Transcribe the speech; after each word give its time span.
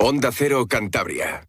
Onda 0.00 0.30
Cero 0.30 0.64
Cantabria. 0.68 1.48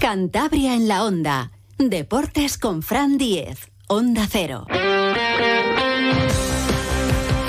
Cantabria 0.00 0.74
en 0.74 0.86
la 0.86 1.02
Onda. 1.02 1.50
Deportes 1.78 2.58
con 2.58 2.80
Fran 2.80 3.18
Diez. 3.18 3.72
Onda 3.88 4.28
Cero. 4.30 4.68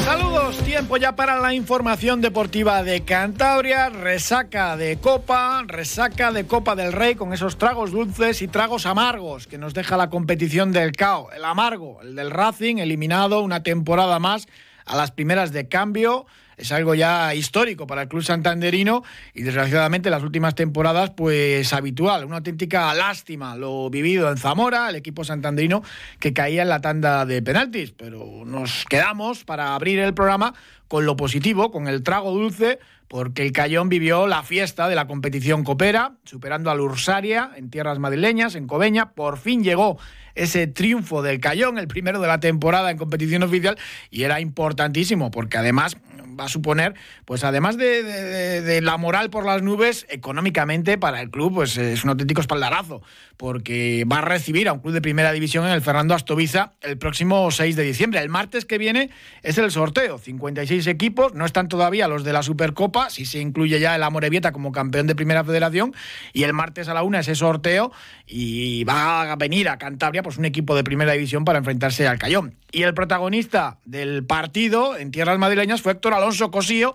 Saludos, 0.04 0.58
tiempo 0.66 0.97
ya 0.97 1.16
para 1.16 1.39
la 1.39 1.54
información 1.54 2.20
deportiva 2.20 2.81
de 2.81 3.05
Cantabria. 3.05 3.89
Resaca 3.89 4.75
de 4.75 4.98
Copa, 4.98 5.64
resaca 5.68 6.32
de 6.32 6.48
Copa 6.48 6.75
del 6.75 6.93
Rey 6.93 7.14
con 7.14 7.32
esos 7.32 7.59
tragos 7.59 7.91
dulces 7.91 8.41
y 8.41 8.48
tragos 8.48 8.88
amargos 8.88 9.46
que 9.46 9.59
nos 9.59 9.75
deja 9.75 9.98
la 9.98 10.09
competición 10.09 10.71
del 10.71 10.93
CAO. 10.93 11.32
El 11.32 11.46
amargo, 11.46 12.02
el 12.02 12.16
del 12.16 12.32
Racing, 12.32 12.77
eliminado 12.77 13.41
una 13.41 13.62
temporada 13.62 14.18
más 14.18 14.48
a 14.86 14.96
las 14.96 15.12
primeras 15.12 15.52
de 15.52 15.68
cambio 15.68 16.25
es 16.58 16.72
algo 16.72 16.96
ya 16.96 17.34
histórico 17.36 17.88
para 17.88 18.04
el 18.04 18.08
club 18.08 18.24
santanderino 18.24 19.04
y 19.34 19.44
desgraciadamente 19.44 20.09
las 20.09 20.23
últimas 20.23 20.55
temporadas 20.55 21.12
pues 21.12 21.73
habitual, 21.73 22.26
una 22.26 22.38
auténtica 22.38 22.94
lástima 22.94 23.55
lo 23.55 23.90
vivido 23.90 24.30
en 24.30 24.38
Zamora, 24.38 24.90
el 24.90 24.96
equipo 24.96 25.23
santanderino 25.23 25.84
que 26.20 26.34
caía 26.34 26.62
en 26.62 26.70
la 26.70 26.82
tanda 26.82 27.26
de 27.26 27.41
penaltis, 27.41 27.91
pero 27.91 28.44
nos 28.46 28.86
quedamos 28.86 29.44
para 29.44 29.76
abrir 29.76 29.99
el 29.99 30.13
programa 30.13 30.54
con 30.88 31.05
lo 31.05 31.16
positivo, 31.16 31.72
con 31.72 31.88
el 31.88 32.04
trago 32.04 32.32
dulce, 32.32 32.80
porque 33.08 33.44
el 33.44 33.52
Cayón 33.52 33.90
vivió 33.90 34.27
la 34.27 34.44
fiesta 34.44 34.88
de 34.88 34.96
la 34.96 35.08
competición 35.08 35.63
copera, 35.63 36.13
superando 36.24 36.72
al 36.72 36.82
Ursaria 36.82 37.52
en 37.55 37.70
tierras 37.70 37.99
madrileñas, 37.99 38.55
en 38.55 38.68
Cobeña, 38.68 39.12
por 39.12 39.38
fin 39.38 39.63
llegó 39.63 39.98
ese 40.35 40.68
triunfo 40.68 41.22
del 41.22 41.40
Cayón, 41.40 41.77
el 41.77 41.88
primero 41.88 42.20
de 42.20 42.27
la 42.27 42.40
temporada 42.40 42.91
en 42.91 42.98
competición 42.98 43.44
oficial, 43.44 43.77
y 44.10 44.24
era 44.24 44.41
importantísimo, 44.41 45.32
porque 45.32 45.58
además 45.58 45.98
va 46.39 46.45
a 46.45 46.49
suponer, 46.49 46.94
pues 47.25 47.44
además 47.44 47.77
de, 47.77 48.80
la 48.81 48.98
moral 48.98 49.30
por 49.30 49.45
las 49.45 49.62
nubes, 49.62 50.05
económicamente 50.09 50.98
para 50.98 51.21
el 51.21 51.30
club, 51.30 51.54
pues 51.54 51.77
es 51.77 52.04
un 52.04 52.12
auténtico 52.12 52.41
espaldarazo, 52.41 53.01
porque 53.37 54.05
va 54.12 54.20
a 54.20 54.21
recibir 54.21 54.68
a 54.68 54.73
un 54.73 54.79
club 54.79 54.93
de 54.93 55.01
primera 55.01 55.32
división 55.32 55.65
en 55.65 55.71
el 55.71 55.82
Fernando 55.82 56.13
Astoviza 56.13 56.73
el 56.82 56.98
próximo 56.98 57.49
6 57.51 57.76
de 57.76 57.84
diciembre. 57.84 58.20
El 58.20 58.29
martes 58.29 58.65
que 58.65 58.77
viene 58.77 59.10
es 59.43 59.57
el 59.57 59.71
sorteo, 59.71 60.18
56 60.18 60.87
equipos, 60.87 61.34
no 61.34 61.45
están 61.45 61.68
todavía 61.68 62.07
los 62.07 62.23
de 62.23 62.34
la 62.34 62.43
Supercopa, 62.43 63.10
si 63.10 63.26
se 63.26 63.40
incluye 63.40 63.79
ya 63.79 63.95
el 63.95 64.03
Amorebieta 64.03 64.51
como 64.51 64.72
campeón 64.72 65.07
de 65.07 65.16
primera 65.16 65.44
federación, 65.44 65.94
y 66.34 66.44
el 66.44 66.53
martes 66.53 66.88
a 66.88 66.94
la 66.94 67.03
una 67.03 67.19
ese 67.19 67.35
sorteo, 67.35 67.91
y 68.28 68.84
va 68.84 69.31
a 69.31 69.35
venir 69.35 69.69
a 69.69 69.78
Cantabria 69.78 70.23
pues 70.23 70.38
un 70.38 70.45
equipo 70.45 70.75
de 70.75 70.84
primera 70.84 71.13
división 71.13 71.45
para 71.45 71.59
enfrentarse 71.59 72.07
al 72.07 72.19
Cayón. 72.19 72.56
Y 72.72 72.84
el 72.84 72.94
protagonista 72.94 73.80
del 73.85 74.25
partido 74.25 74.97
en 74.97 75.12
tierras 75.12 75.40
madrileñas 75.40 75.81
fue 75.81 75.94
Héctor 75.94 76.13
Alonso 76.13 76.52
Cosío, 76.52 76.94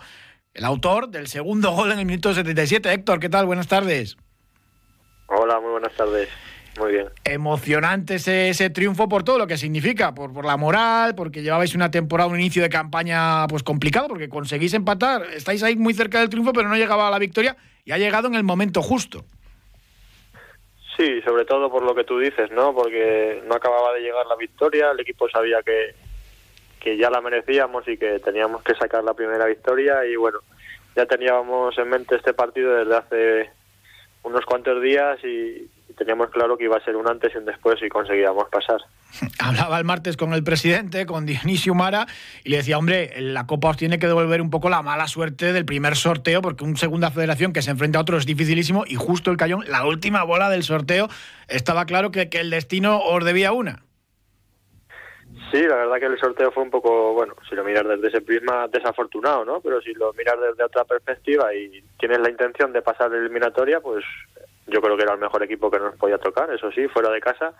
el 0.53 0.65
autor 0.65 1.09
del 1.09 1.29
segundo 1.29 1.71
gol 1.73 1.93
en 1.93 1.99
el 1.99 2.07
minuto 2.07 2.35
77. 2.35 2.93
Héctor, 2.93 3.21
¿qué 3.21 3.29
tal? 3.29 3.47
Buenas 3.47 3.69
tardes. 3.69 4.17
Hola, 5.27 5.61
muy 5.61 5.71
buenas 5.71 5.93
tardes. 5.95 6.29
Muy 6.79 6.93
bien. 6.93 7.07
Emocionante 7.25 8.17
ese, 8.17 8.71
triunfo 8.71 9.09
por 9.09 9.23
todo 9.23 9.39
lo 9.39 9.47
que 9.47 9.57
significa, 9.57 10.15
por, 10.15 10.33
por, 10.33 10.45
la 10.45 10.57
moral, 10.57 11.15
porque 11.15 11.43
llevabais 11.43 11.75
una 11.75 11.91
temporada, 11.91 12.31
un 12.31 12.39
inicio 12.39 12.63
de 12.63 12.69
campaña 12.69 13.47
pues 13.49 13.63
complicado, 13.63 14.09
porque 14.09 14.29
conseguís 14.29 14.75
empatar, 14.75 15.25
estáis 15.35 15.63
ahí 15.63 15.77
muy 15.77 15.95
cerca 15.95 16.21
del 16.21 16.29
triunfo, 16.29 16.53
pero 16.53 16.69
no 16.69 16.77
llegaba 16.77 17.09
a 17.09 17.11
la 17.11 17.19
victoria 17.19 17.57
y 17.85 17.93
ha 17.93 17.99
llegado 17.99 18.29
en 18.29 18.35
el 18.35 18.45
momento 18.45 18.83
justo. 18.83 19.25
Sí, 21.01 21.23
sobre 21.23 21.47
todo 21.47 21.71
por 21.71 21.83
lo 21.83 21.95
que 21.95 22.05
tú 22.05 22.19
dices, 22.19 22.51
¿no? 22.51 22.75
Porque 22.75 23.43
no 23.47 23.55
acababa 23.55 23.95
de 23.95 24.03
llegar 24.03 24.27
la 24.27 24.37
victoria, 24.37 24.91
el 24.91 25.01
equipo 25.01 25.31
sabía 25.31 25.63
que, 25.63 25.95
que 26.79 26.99
ya 26.99 27.09
la 27.09 27.23
merecíamos 27.23 27.89
y 27.89 27.97
que 27.97 28.19
teníamos 28.19 28.63
que 28.63 28.75
sacar 28.75 29.03
la 29.03 29.15
primera 29.15 29.47
victoria 29.47 30.05
y 30.05 30.17
bueno, 30.17 30.41
ya 30.95 31.07
teníamos 31.07 31.79
en 31.79 31.89
mente 31.89 32.17
este 32.17 32.35
partido 32.35 32.75
desde 32.75 32.97
hace 32.97 33.51
unos 34.25 34.45
cuantos 34.45 34.83
días 34.83 35.19
y, 35.25 35.71
teníamos 35.97 36.31
claro 36.31 36.57
que 36.57 36.65
iba 36.65 36.77
a 36.77 36.85
ser 36.85 36.97
un 36.97 37.09
antes 37.09 37.33
y 37.35 37.39
un 37.39 37.45
después 37.45 37.81
y 37.83 37.89
conseguíamos 37.89 38.49
pasar. 38.51 38.81
Hablaba 39.39 39.79
el 39.79 39.85
martes 39.85 40.17
con 40.17 40.33
el 40.33 40.43
presidente, 40.43 41.07
con 41.07 41.27
Dionisio 41.27 41.75
Mara, 41.75 42.07
y 42.45 42.51
le 42.51 42.59
decía, 42.59 42.79
hombre, 42.79 43.13
la 43.21 43.47
Copa 43.47 43.71
os 43.71 43.77
tiene 43.77 43.99
que 43.99 44.07
devolver 44.07 44.41
un 44.41 44.51
poco 44.51 44.71
la 44.71 44.83
mala 44.83 45.07
suerte 45.07 45.53
del 45.53 45.65
primer 45.65 45.97
sorteo, 45.97 46.43
porque 46.43 46.65
un 46.65 46.77
segunda 46.77 47.11
federación 47.11 47.53
que 47.53 47.63
se 47.63 47.71
enfrenta 47.71 47.99
a 47.99 48.03
otro 48.03 48.17
es 48.17 48.27
dificilísimo, 48.27 48.85
y 48.87 48.95
justo 48.95 49.31
el 49.31 49.37
Cayón, 49.37 49.65
la 49.69 49.87
última 49.87 50.23
bola 50.25 50.51
del 50.51 50.63
sorteo, 50.63 51.09
estaba 51.49 51.85
claro 51.87 52.11
que, 52.11 52.29
que 52.29 52.41
el 52.41 52.51
destino 52.51 53.01
os 53.01 53.25
debía 53.25 53.53
una. 53.53 53.83
Sí, 55.51 55.61
la 55.63 55.77
verdad 55.77 55.99
que 55.99 56.07
el 56.07 56.19
sorteo 56.19 56.53
fue 56.53 56.63
un 56.63 56.71
poco, 56.71 57.13
bueno, 57.13 57.35
si 57.49 57.57
lo 57.57 57.65
miras 57.65 57.87
desde 57.87 58.09
ese 58.09 58.21
prisma, 58.21 58.69
desafortunado, 58.69 59.45
¿no? 59.45 59.61
Pero 59.61 59.81
si 59.81 59.93
lo 59.95 60.13
miras 60.13 60.37
desde 60.41 60.63
otra 60.63 60.85
perspectiva 60.85 61.53
y 61.55 61.83
tienes 61.99 62.19
la 62.21 62.31
intención 62.31 62.73
de 62.73 62.83
pasar 62.83 63.11
la 63.11 63.19
eliminatoria, 63.19 63.81
pues 63.81 64.05
yo 64.71 64.81
creo 64.81 64.97
que 64.97 65.03
era 65.03 65.15
el 65.15 65.21
mejor 65.21 65.43
equipo 65.43 65.71
que 65.71 65.79
nos 65.79 65.97
podía 65.97 66.19
tocar, 66.19 66.53
eso 66.53 66.71
sí, 66.73 66.87
fuera 66.89 67.11
de 67.11 67.21
casa. 67.21 67.53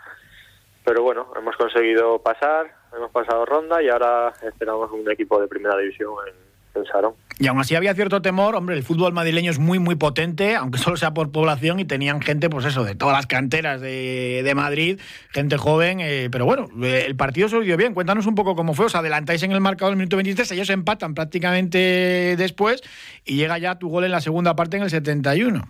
Pero 0.85 1.03
bueno, 1.03 1.27
hemos 1.37 1.57
conseguido 1.57 2.21
pasar, 2.21 2.73
hemos 2.97 3.11
pasado 3.11 3.45
ronda 3.45 3.83
y 3.83 3.89
ahora 3.89 4.33
esperamos 4.43 4.91
un 4.93 5.11
equipo 5.11 5.41
de 5.41 5.47
primera 5.47 5.77
división 5.77 6.15
en, 6.27 6.51
Sarón. 6.91 7.15
Y 7.39 7.47
aún 7.47 7.59
así 7.59 7.75
había 7.75 7.95
cierto 7.95 8.23
temor, 8.23 8.55
hombre, 8.55 8.77
el 8.77 8.83
fútbol 8.83 9.13
madrileño 9.13 9.51
es 9.51 9.59
muy, 9.59 9.79
muy 9.79 9.97
potente, 9.97 10.55
aunque 10.55 10.79
solo 10.79 10.97
sea 10.97 11.13
por 11.13 11.31
población, 11.31 11.79
y 11.81 11.85
tenían 11.85 12.23
gente, 12.23 12.49
pues 12.49 12.65
eso, 12.65 12.85
de 12.85 12.95
todas 12.95 13.15
las 13.15 13.27
canteras 13.27 13.81
de, 13.81 14.43
de 14.45 14.55
Madrid, 14.55 14.99
gente 15.31 15.59
joven, 15.59 15.99
eh, 16.01 16.29
pero 16.31 16.47
bueno, 16.47 16.69
eh, 16.83 17.05
el 17.07 17.17
partido 17.17 17.49
se 17.49 17.61
dio 17.61 17.77
bien. 17.77 17.93
Cuéntanos 17.93 18.27
un 18.27 18.35
poco 18.35 18.55
cómo 18.55 18.73
fue, 18.73 18.87
os 18.87 18.95
adelantáis 18.95 19.43
en 19.43 19.53
el 19.53 19.61
marcador 19.61 19.93
del 19.93 19.99
minuto 19.99 20.17
23, 20.17 20.53
ellos 20.53 20.71
empatan 20.71 21.15
prácticamente 21.15 22.37
después, 22.39 22.83
y 23.25 23.37
llega 23.37 23.59
ya 23.59 23.79
tu 23.79 23.89
gol 23.89 24.05
en 24.05 24.13
la 24.13 24.21
segunda 24.21 24.57
parte 24.57 24.79
en 24.79 24.85
el 24.85 24.91
71. 24.91 25.69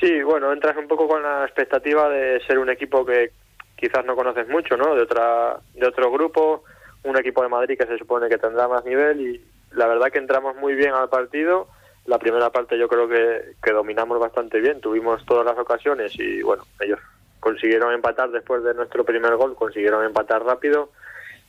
Sí, 0.00 0.22
bueno, 0.22 0.52
entras 0.52 0.76
un 0.76 0.86
poco 0.86 1.08
con 1.08 1.22
la 1.22 1.44
expectativa 1.44 2.08
de 2.08 2.40
ser 2.46 2.58
un 2.58 2.70
equipo 2.70 3.04
que 3.04 3.32
quizás 3.76 4.04
no 4.04 4.14
conoces 4.14 4.48
mucho, 4.48 4.76
¿no? 4.76 4.94
De 4.94 5.02
otra 5.02 5.58
de 5.74 5.86
otro 5.86 6.10
grupo, 6.10 6.64
un 7.04 7.16
equipo 7.16 7.42
de 7.42 7.48
Madrid 7.48 7.78
que 7.78 7.86
se 7.86 7.98
supone 7.98 8.28
que 8.28 8.38
tendrá 8.38 8.68
más 8.68 8.84
nivel 8.84 9.20
y 9.20 9.44
la 9.72 9.86
verdad 9.86 10.10
que 10.10 10.18
entramos 10.18 10.56
muy 10.56 10.74
bien 10.74 10.92
al 10.94 11.08
partido. 11.08 11.68
La 12.06 12.18
primera 12.18 12.50
parte 12.50 12.78
yo 12.78 12.88
creo 12.88 13.08
que, 13.08 13.54
que 13.62 13.72
dominamos 13.72 14.18
bastante 14.18 14.60
bien, 14.60 14.80
tuvimos 14.80 15.24
todas 15.26 15.44
las 15.44 15.58
ocasiones 15.58 16.12
y 16.18 16.42
bueno, 16.42 16.64
ellos 16.80 17.00
consiguieron 17.40 17.92
empatar 17.92 18.30
después 18.30 18.62
de 18.64 18.74
nuestro 18.74 19.04
primer 19.04 19.36
gol, 19.36 19.54
consiguieron 19.54 20.04
empatar 20.04 20.44
rápido 20.44 20.90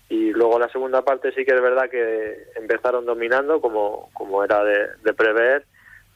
y 0.10 0.32
luego 0.32 0.60
la 0.60 0.70
segunda 0.70 1.04
parte 1.04 1.32
sí 1.32 1.46
que 1.46 1.54
es 1.54 1.62
verdad 1.62 1.90
que 1.90 2.48
empezaron 2.56 3.06
dominando 3.06 3.62
como, 3.62 4.10
como 4.14 4.44
era 4.44 4.64
de, 4.64 4.88
de 5.04 5.14
prever 5.14 5.66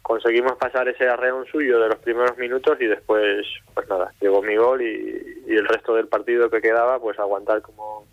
conseguimos 0.03 0.57
pasar 0.57 0.87
ese 0.89 1.07
arreón 1.07 1.45
suyo 1.47 1.79
de 1.79 1.87
los 1.87 1.97
primeros 1.99 2.37
minutos 2.37 2.77
y 2.79 2.85
después, 2.85 3.47
pues 3.73 3.89
nada, 3.89 4.13
llegó 4.21 4.43
mi 4.43 4.55
gol 4.55 4.81
y, 4.81 5.33
el 5.47 5.67
resto 5.67 5.95
del 5.95 6.07
partido 6.07 6.49
que 6.49 6.61
quedaba, 6.61 6.99
pues 6.99 7.17
aguantar 7.19 7.61
como, 7.61 8.05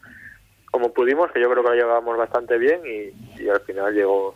como 0.70 0.92
pudimos, 0.92 1.30
que 1.32 1.40
yo 1.40 1.50
creo 1.50 1.62
que 1.62 1.70
lo 1.70 1.74
llevábamos 1.74 2.16
bastante 2.16 2.58
bien 2.58 2.80
y, 2.86 3.48
al 3.48 3.60
final 3.62 3.92
llegó 3.92 4.34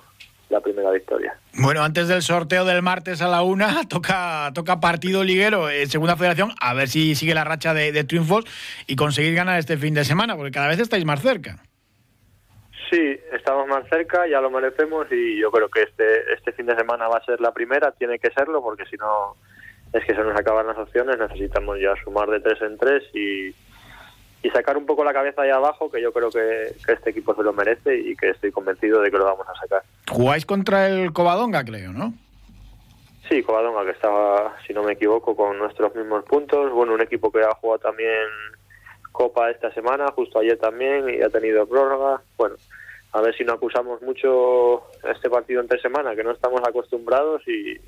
la 0.50 0.60
primera 0.60 0.90
victoria. 0.90 1.38
Bueno, 1.54 1.82
antes 1.82 2.08
del 2.08 2.22
sorteo 2.22 2.64
del 2.64 2.82
martes 2.82 3.22
a 3.22 3.28
la 3.28 3.42
una, 3.42 3.82
toca, 3.88 4.50
toca 4.52 4.80
partido 4.80 5.22
liguero 5.22 5.70
en 5.70 5.88
Segunda 5.88 6.16
Federación, 6.16 6.52
a 6.60 6.74
ver 6.74 6.88
si 6.88 7.14
sigue 7.14 7.34
la 7.34 7.44
racha 7.44 7.72
de, 7.72 7.92
de 7.92 8.04
triunfos 8.04 8.44
y 8.86 8.96
conseguir 8.96 9.34
ganar 9.34 9.58
este 9.58 9.76
fin 9.76 9.94
de 9.94 10.04
semana, 10.04 10.36
porque 10.36 10.50
cada 10.50 10.68
vez 10.68 10.80
estáis 10.80 11.04
más 11.04 11.22
cerca. 11.22 11.58
Sí, 12.94 13.18
estamos 13.32 13.66
más 13.66 13.88
cerca, 13.88 14.24
ya 14.28 14.40
lo 14.40 14.52
merecemos 14.52 15.08
y 15.10 15.40
yo 15.40 15.50
creo 15.50 15.68
que 15.68 15.82
este, 15.82 16.32
este 16.32 16.52
fin 16.52 16.66
de 16.66 16.76
semana 16.76 17.08
va 17.08 17.18
a 17.18 17.24
ser 17.24 17.40
la 17.40 17.50
primera, 17.50 17.90
tiene 17.90 18.20
que 18.20 18.30
serlo 18.30 18.62
porque 18.62 18.84
si 18.86 18.96
no 18.96 19.34
es 19.92 20.04
que 20.04 20.14
se 20.14 20.22
nos 20.22 20.38
acaban 20.38 20.68
las 20.68 20.78
opciones, 20.78 21.18
necesitamos 21.18 21.80
ya 21.80 21.92
sumar 22.04 22.28
de 22.28 22.38
tres 22.38 22.62
en 22.62 22.78
tres 22.78 23.02
y, 23.12 23.48
y 23.48 24.50
sacar 24.50 24.76
un 24.76 24.86
poco 24.86 25.02
la 25.02 25.12
cabeza 25.12 25.42
ahí 25.42 25.50
abajo, 25.50 25.90
que 25.90 26.00
yo 26.00 26.12
creo 26.12 26.30
que, 26.30 26.68
este 26.86 27.10
equipo 27.10 27.34
se 27.34 27.42
lo 27.42 27.52
merece 27.52 27.98
y 27.98 28.14
que 28.14 28.30
estoy 28.30 28.52
convencido 28.52 29.00
de 29.00 29.10
que 29.10 29.18
lo 29.18 29.24
vamos 29.24 29.48
a 29.48 29.60
sacar. 29.60 29.82
Jugáis 30.08 30.46
contra 30.46 30.86
el 30.86 31.12
Covadonga, 31.12 31.64
creo, 31.64 31.92
¿no? 31.92 32.14
Sí, 33.28 33.42
Covadonga, 33.42 33.84
que 33.86 33.90
estaba, 33.90 34.54
si 34.68 34.72
no 34.72 34.84
me 34.84 34.92
equivoco, 34.92 35.34
con 35.34 35.58
nuestros 35.58 35.92
mismos 35.96 36.24
puntos. 36.26 36.70
Bueno, 36.70 36.94
un 36.94 37.00
equipo 37.00 37.32
que 37.32 37.42
ha 37.42 37.54
jugado 37.56 37.80
también 37.80 38.28
Copa 39.10 39.50
esta 39.50 39.72
semana, 39.74 40.06
justo 40.14 40.38
ayer 40.38 40.58
también, 40.58 41.08
y 41.08 41.22
ha 41.22 41.28
tenido 41.28 41.66
prórroga. 41.66 42.20
Bueno, 42.36 42.54
a 43.14 43.20
ver 43.20 43.34
si 43.36 43.44
no 43.44 43.52
acusamos 43.52 44.02
mucho 44.02 44.82
este 45.08 45.30
partido 45.30 45.60
entre 45.60 45.80
semana, 45.80 46.16
que 46.16 46.24
no 46.24 46.32
estamos 46.32 46.60
acostumbrados 46.66 47.42
y, 47.46 47.78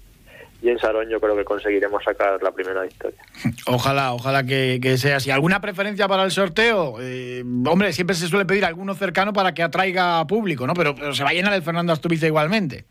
en 0.62 0.78
Sarón 0.78 1.08
yo 1.08 1.20
creo 1.20 1.36
que 1.36 1.44
conseguiremos 1.44 2.02
sacar 2.04 2.40
la 2.42 2.52
primera 2.52 2.82
victoria. 2.82 3.18
Ojalá, 3.66 4.14
ojalá 4.14 4.44
que, 4.44 4.96
sea 4.96 5.16
así. 5.16 5.30
¿Alguna 5.30 5.60
preferencia 5.60 6.06
para 6.08 6.22
el 6.22 6.30
sorteo? 6.30 6.96
Eh, 7.00 7.42
hombre, 7.68 7.92
siempre 7.92 8.14
se 8.14 8.28
suele 8.28 8.46
pedir 8.46 8.64
alguno 8.64 8.94
cercano 8.94 9.32
para 9.32 9.52
que 9.52 9.62
atraiga 9.62 10.24
público, 10.26 10.66
¿no? 10.66 10.74
Pero, 10.74 11.12
se 11.12 11.24
va 11.24 11.30
a 11.30 11.32
llenar 11.32 11.52
el 11.52 11.62
Fernando 11.62 11.92
Asturiza 11.92 12.26
igualmente. 12.26 12.84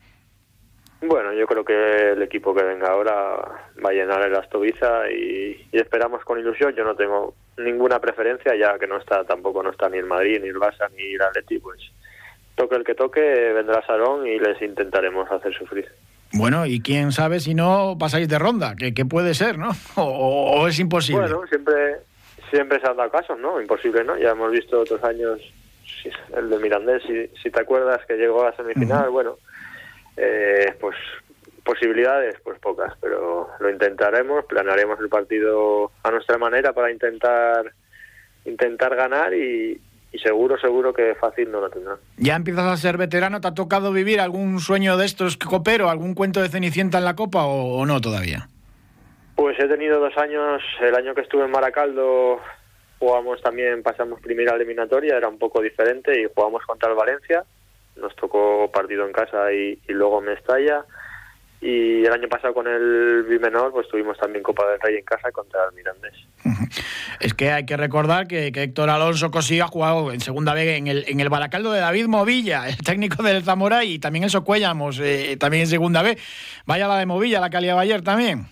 Bueno, 1.00 1.32
yo 1.32 1.46
creo 1.46 1.64
que 1.64 2.12
el 2.12 2.22
equipo 2.22 2.54
que 2.54 2.62
venga 2.62 2.88
ahora 2.88 3.36
va 3.84 3.90
a 3.90 3.92
llenar 3.92 4.26
el 4.26 4.36
Astoviza 4.36 5.10
y, 5.10 5.68
y, 5.72 5.78
esperamos 5.78 6.22
con 6.24 6.38
ilusión. 6.38 6.74
Yo 6.74 6.84
no 6.84 6.94
tengo 6.94 7.34
ninguna 7.58 7.98
preferencia, 7.98 8.54
ya 8.54 8.78
que 8.78 8.86
no 8.86 8.98
está 8.98 9.24
tampoco 9.24 9.62
no 9.62 9.70
está 9.70 9.88
ni 9.88 9.98
el 9.98 10.06
Madrid, 10.06 10.40
ni 10.42 10.48
el 10.48 10.56
Barça, 10.56 10.90
ni 10.94 11.14
el 11.14 11.22
Atleti, 11.22 11.58
pues 11.58 11.80
toque 12.56 12.74
el 12.74 12.84
que 12.84 12.94
toque, 12.94 13.20
vendrá 13.52 13.84
Sarón 13.86 14.26
y 14.26 14.38
les 14.38 14.60
intentaremos 14.60 15.30
hacer 15.30 15.54
sufrir. 15.54 15.86
Bueno, 16.32 16.66
y 16.66 16.80
quién 16.80 17.12
sabe 17.12 17.38
si 17.38 17.54
no 17.54 17.96
pasáis 17.98 18.28
de 18.28 18.38
ronda, 18.38 18.74
que, 18.74 19.04
puede 19.04 19.34
ser, 19.34 19.58
¿no? 19.58 19.70
O, 19.96 20.66
es 20.66 20.78
imposible. 20.80 21.22
Bueno, 21.22 21.46
siempre, 21.46 21.96
siempre 22.50 22.80
se 22.80 22.88
han 22.88 22.96
dado 22.96 23.10
casos, 23.10 23.38
¿no? 23.38 23.60
Imposible, 23.60 24.02
¿no? 24.02 24.18
Ya 24.18 24.30
hemos 24.30 24.50
visto 24.50 24.80
otros 24.80 25.02
años, 25.04 25.40
el 26.36 26.50
de 26.50 26.58
Mirandés, 26.58 27.02
si, 27.04 27.28
si 27.42 27.50
te 27.50 27.60
acuerdas 27.60 28.04
que 28.06 28.16
llegó 28.16 28.42
a 28.42 28.50
la 28.50 28.56
semifinal, 28.56 29.10
bueno, 29.10 29.36
eh, 30.16 30.74
pues 30.80 30.96
posibilidades, 31.62 32.36
pues 32.42 32.58
pocas, 32.60 32.94
pero 33.00 33.50
lo 33.58 33.70
intentaremos, 33.70 34.44
planearemos 34.46 35.00
el 35.00 35.08
partido 35.08 35.90
a 36.04 36.10
nuestra 36.10 36.38
manera 36.38 36.72
para 36.72 36.92
intentar 36.92 37.72
intentar 38.44 38.94
ganar 38.94 39.34
y, 39.34 39.80
seguro, 40.18 40.58
seguro 40.58 40.92
que 40.92 41.14
fácil 41.14 41.50
no 41.50 41.60
lo 41.60 41.70
tendrá. 41.70 41.96
Ya 42.16 42.36
empiezas 42.36 42.64
a 42.64 42.76
ser 42.76 42.96
veterano, 42.96 43.40
¿te 43.40 43.48
ha 43.48 43.54
tocado 43.54 43.92
vivir 43.92 44.20
algún 44.20 44.60
sueño 44.60 44.96
de 44.96 45.06
estos 45.06 45.36
copero, 45.36 45.90
algún 45.90 46.14
cuento 46.14 46.40
de 46.40 46.48
Cenicienta 46.48 46.98
en 46.98 47.04
la 47.04 47.16
Copa 47.16 47.44
o, 47.44 47.84
no 47.86 48.00
todavía? 48.00 48.48
Pues 49.34 49.58
he 49.58 49.68
tenido 49.68 50.00
dos 50.00 50.16
años, 50.16 50.62
el 50.80 50.94
año 50.94 51.14
que 51.14 51.20
estuve 51.22 51.44
en 51.44 51.50
Maracaldo 51.50 52.40
jugamos 52.98 53.42
también, 53.42 53.82
pasamos 53.82 54.20
primera 54.20 54.54
eliminatoria, 54.54 55.16
era 55.16 55.28
un 55.28 55.38
poco 55.38 55.60
diferente 55.60 56.18
y 56.18 56.26
jugamos 56.34 56.64
contra 56.64 56.88
el 56.88 56.96
Valencia, 56.96 57.44
nos 57.96 58.16
tocó 58.16 58.70
partido 58.72 59.06
en 59.06 59.12
casa 59.12 59.52
y, 59.52 59.78
y 59.86 59.92
luego 59.92 60.22
Mestalla 60.22 60.84
y 61.60 62.04
el 62.04 62.12
año 62.12 62.28
pasado 62.28 62.54
con 62.54 62.66
el 62.66 63.24
Bimenor 63.24 63.72
pues 63.72 63.88
tuvimos 63.88 64.18
también 64.18 64.42
Copa 64.42 64.66
del 64.70 64.80
Rey 64.80 64.96
en 64.96 65.04
casa 65.04 65.30
contra 65.32 65.64
el 65.66 65.74
Mirandés. 65.74 66.14
Es 67.20 67.34
que 67.34 67.50
hay 67.50 67.66
que 67.66 67.76
recordar 67.76 68.26
que, 68.26 68.48
Héctor 68.48 68.90
Alonso 68.90 69.30
Cosí 69.30 69.60
ha 69.60 69.66
jugado 69.66 70.12
en 70.12 70.20
segunda 70.20 70.54
vez 70.54 70.78
en 70.78 70.86
el, 70.86 71.04
en 71.08 71.20
el 71.20 71.28
Baracaldo 71.28 71.72
de 71.72 71.80
David 71.80 72.06
Movilla, 72.06 72.68
el 72.68 72.76
técnico 72.78 73.22
del 73.22 73.42
Zamora 73.42 73.84
y 73.84 73.98
también 73.98 74.24
en 74.24 74.30
Socuellamos, 74.30 75.00
eh, 75.00 75.36
también 75.38 75.62
en 75.62 75.68
segunda 75.68 76.02
vez. 76.02 76.18
Vaya 76.66 76.88
la 76.88 76.98
de 76.98 77.06
Movilla, 77.06 77.40
la 77.40 77.50
calidad 77.50 77.78
ayer 77.78 78.02
también. 78.02 78.46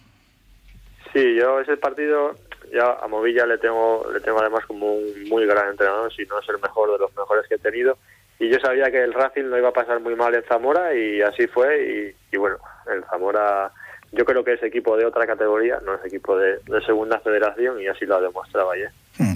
Sí, 1.13 1.37
yo 1.37 1.61
ese 1.61 1.77
partido 1.77 2.35
ya 2.73 2.99
a 3.03 3.07
Movilla 3.07 3.47
le 3.47 3.59
tengo 3.59 4.05
le 4.13 4.21
tengo 4.21 4.41
además 4.41 4.65
como 4.67 4.95
un 4.95 5.29
muy 5.29 5.47
gran 5.47 5.69
entrenador, 5.69 6.13
si 6.13 6.25
no 6.25 6.41
es 6.41 6.49
el 6.49 6.61
mejor 6.61 6.93
de 6.93 6.99
los 6.99 7.15
mejores 7.17 7.47
que 7.49 7.55
he 7.55 7.59
tenido 7.59 7.97
y 8.39 8.51
yo 8.51 8.59
sabía 8.61 8.91
que 8.91 9.03
el 9.03 9.13
Racing 9.13 9.45
no 9.45 9.59
iba 9.59 9.69
a 9.69 9.73
pasar 9.73 10.01
muy 10.01 10.17
mal 10.17 10.35
en 10.35 10.43
Zamora 10.45 10.95
y 10.95 11.23
así 11.23 11.47
fue 11.47 12.15
y, 12.33 12.37
bueno, 12.37 12.59
el 12.93 13.05
Zamora 13.05 13.71
yo 14.15 14.25
creo 14.25 14.45
que 14.45 14.55
es 14.55 14.63
equipo 14.63 14.97
de 14.97 15.05
otra 15.05 15.27
categoría, 15.27 15.81
no 15.85 15.95
es 15.95 16.05
equipo 16.05 16.37
de, 16.37 16.59
segunda 16.87 17.19
federación 17.21 17.81
y 17.81 17.87
así 17.87 18.05
lo 18.07 18.17
ha 18.17 18.21
demostrado 18.21 18.71
ayer. 18.71 18.91
Hmm. 19.19 19.35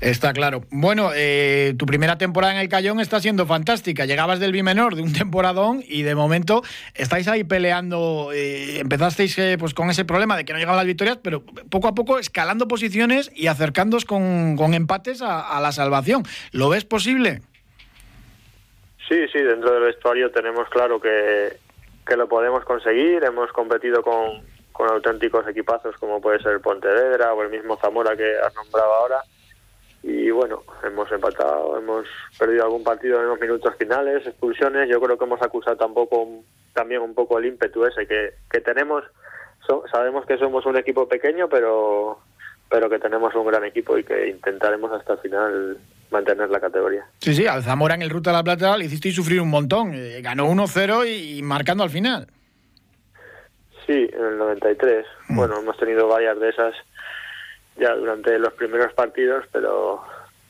Está 0.00 0.32
claro. 0.32 0.62
Bueno, 0.70 1.10
eh, 1.14 1.74
tu 1.78 1.86
primera 1.86 2.18
temporada 2.18 2.54
en 2.54 2.60
el 2.60 2.68
Cayón 2.68 3.00
está 3.00 3.20
siendo 3.20 3.46
fantástica. 3.46 4.04
Llegabas 4.04 4.38
del 4.38 4.52
Bimenor 4.52 4.96
de 4.96 5.02
un 5.02 5.12
temporadón 5.12 5.82
y 5.86 6.02
de 6.02 6.14
momento 6.14 6.62
estáis 6.94 7.26
ahí 7.28 7.44
peleando. 7.44 8.30
Eh, 8.34 8.80
empezasteis 8.80 9.38
eh, 9.38 9.56
pues 9.58 9.72
con 9.72 9.90
ese 9.90 10.04
problema 10.04 10.36
de 10.36 10.44
que 10.44 10.52
no 10.52 10.58
llegaban 10.58 10.76
las 10.76 10.86
victorias, 10.86 11.18
pero 11.22 11.42
poco 11.70 11.88
a 11.88 11.94
poco 11.94 12.18
escalando 12.18 12.68
posiciones 12.68 13.30
y 13.34 13.46
acercándoos 13.46 14.04
con, 14.04 14.74
empates 14.74 15.22
a 15.22 15.58
la 15.60 15.72
salvación. 15.72 16.22
¿Lo 16.52 16.68
ves 16.68 16.84
posible? 16.84 17.40
Sí, 19.08 19.16
sí, 19.32 19.38
dentro 19.38 19.72
del 19.72 19.82
vestuario 19.82 20.30
tenemos 20.30 20.68
claro 20.70 20.98
que, 20.98 21.58
que 22.06 22.16
lo 22.16 22.28
podemos 22.28 22.64
conseguir. 22.64 23.24
Hemos 23.24 23.52
competido 23.52 24.02
con, 24.02 24.42
con 24.72 24.90
auténticos 24.90 25.46
equipazos 25.48 25.96
como 25.96 26.20
puede 26.20 26.40
ser 26.40 26.60
Pontevedra 26.60 27.32
o 27.32 27.42
el 27.42 27.50
mismo 27.50 27.76
Zamora 27.76 28.16
que 28.16 28.36
has 28.38 28.54
nombrado 28.54 28.92
ahora. 28.94 29.22
Y 30.02 30.30
bueno, 30.30 30.62
hemos 30.82 31.10
empatado, 31.10 31.78
hemos 31.78 32.06
perdido 32.38 32.64
algún 32.64 32.84
partido 32.84 33.20
en 33.20 33.28
los 33.28 33.40
minutos 33.40 33.74
finales, 33.78 34.26
expulsiones. 34.26 34.88
Yo 34.88 35.00
creo 35.00 35.16
que 35.16 35.24
hemos 35.24 35.40
acusado 35.40 35.76
tampoco 35.76 36.28
también 36.74 37.00
un 37.00 37.14
poco 37.14 37.38
el 37.38 37.46
ímpetu 37.46 37.86
ese 37.86 38.06
que, 38.06 38.34
que 38.50 38.60
tenemos. 38.60 39.02
sabemos 39.90 40.26
que 40.26 40.36
somos 40.36 40.66
un 40.66 40.76
equipo 40.76 41.08
pequeño, 41.08 41.48
pero 41.48 42.18
pero 42.68 42.88
que 42.88 42.98
tenemos 42.98 43.34
un 43.34 43.46
gran 43.46 43.64
equipo 43.64 43.96
y 43.98 44.04
que 44.04 44.28
intentaremos 44.28 44.90
hasta 44.92 45.14
el 45.14 45.18
final 45.20 45.78
mantener 46.10 46.50
la 46.50 46.60
categoría. 46.60 47.06
Sí, 47.18 47.34
sí, 47.34 47.46
al 47.46 47.62
Zamora 47.62 47.94
en 47.94 48.02
el 48.02 48.10
Ruta 48.10 48.30
de 48.30 48.36
la 48.36 48.44
Plata 48.44 48.76
le 48.76 48.86
hicisteis 48.86 49.14
sufrir 49.14 49.40
un 49.40 49.50
montón. 49.50 49.92
Eh, 49.94 50.20
ganó 50.22 50.48
1-0 50.48 51.06
y, 51.06 51.42
marcando 51.42 51.82
al 51.82 51.90
final. 51.90 52.26
Sí, 53.86 54.08
en 54.12 54.24
el 54.24 54.38
93. 54.38 55.06
Mm. 55.28 55.36
Bueno, 55.36 55.58
hemos 55.58 55.76
tenido 55.76 56.08
varias 56.08 56.38
de 56.40 56.48
esas 56.48 56.74
ya 57.76 57.94
durante 57.94 58.38
los 58.38 58.52
primeros 58.54 58.92
partidos, 58.94 59.44
pero 59.52 60.02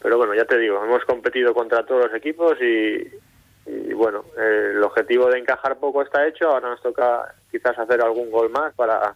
pero 0.03 0.19
bueno, 0.19 0.35
ya 0.35 0.45
te 0.45 0.59
digo, 0.59 0.85
hemos 0.85 1.03
competido 1.07 1.55
contra 1.55 1.87
todos 1.87 2.05
los 2.05 2.15
equipos 2.15 2.61
y, 2.61 3.09
y 3.67 3.95
bueno, 3.95 4.27
el 4.37 4.83
objetivo 4.83 5.31
de 5.31 5.39
encajar 5.39 5.79
poco 5.79 6.03
está 6.03 6.27
hecho, 6.27 6.51
ahora 6.51 6.69
nos 6.69 6.83
toca 6.83 7.35
quizás 7.51 7.79
hacer 7.79 8.03
algún 8.03 8.31
gol 8.31 8.51
más 8.51 8.75
para 8.75 9.15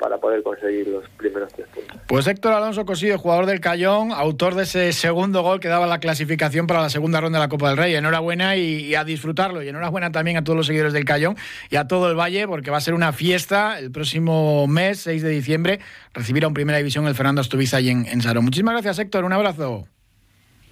para 0.00 0.18
poder 0.18 0.42
conseguir 0.42 0.88
los 0.88 1.08
primeros 1.10 1.52
tres 1.52 1.68
puntos. 1.68 1.96
Pues 2.06 2.26
Héctor 2.26 2.54
Alonso 2.54 2.86
Cosillo, 2.86 3.18
jugador 3.18 3.44
del 3.44 3.60
Cayón, 3.60 4.10
autor 4.12 4.54
de 4.54 4.62
ese 4.62 4.92
segundo 4.92 5.42
gol 5.42 5.60
que 5.60 5.68
daba 5.68 5.86
la 5.86 6.00
clasificación 6.00 6.66
para 6.66 6.80
la 6.80 6.88
segunda 6.88 7.20
ronda 7.20 7.38
de 7.38 7.44
la 7.44 7.48
Copa 7.50 7.68
del 7.68 7.76
Rey. 7.76 7.94
Enhorabuena 7.94 8.56
y, 8.56 8.94
a 8.94 9.04
disfrutarlo. 9.04 9.62
Y 9.62 9.68
enhorabuena 9.68 10.10
también 10.10 10.38
a 10.38 10.42
todos 10.42 10.56
los 10.56 10.66
seguidores 10.66 10.94
del 10.94 11.04
Cayón 11.04 11.36
y 11.68 11.76
a 11.76 11.86
todo 11.86 12.10
el 12.10 12.18
Valle, 12.18 12.48
porque 12.48 12.70
va 12.70 12.78
a 12.78 12.80
ser 12.80 12.94
una 12.94 13.12
fiesta 13.12 13.78
el 13.78 13.92
próximo 13.92 14.66
mes, 14.66 15.00
6 15.00 15.22
de 15.22 15.28
diciembre, 15.28 15.80
recibir 16.14 16.44
a 16.44 16.48
un 16.48 16.54
Primera 16.54 16.78
División 16.78 17.06
el 17.06 17.14
Fernando 17.14 17.42
Estubiza 17.42 17.76
ahí 17.76 17.90
en, 17.90 18.06
en 18.06 18.22
Sarón. 18.22 18.44
Muchísimas 18.44 18.72
gracias, 18.72 18.98
Héctor. 18.98 19.24
Un 19.24 19.34
abrazo. 19.34 19.86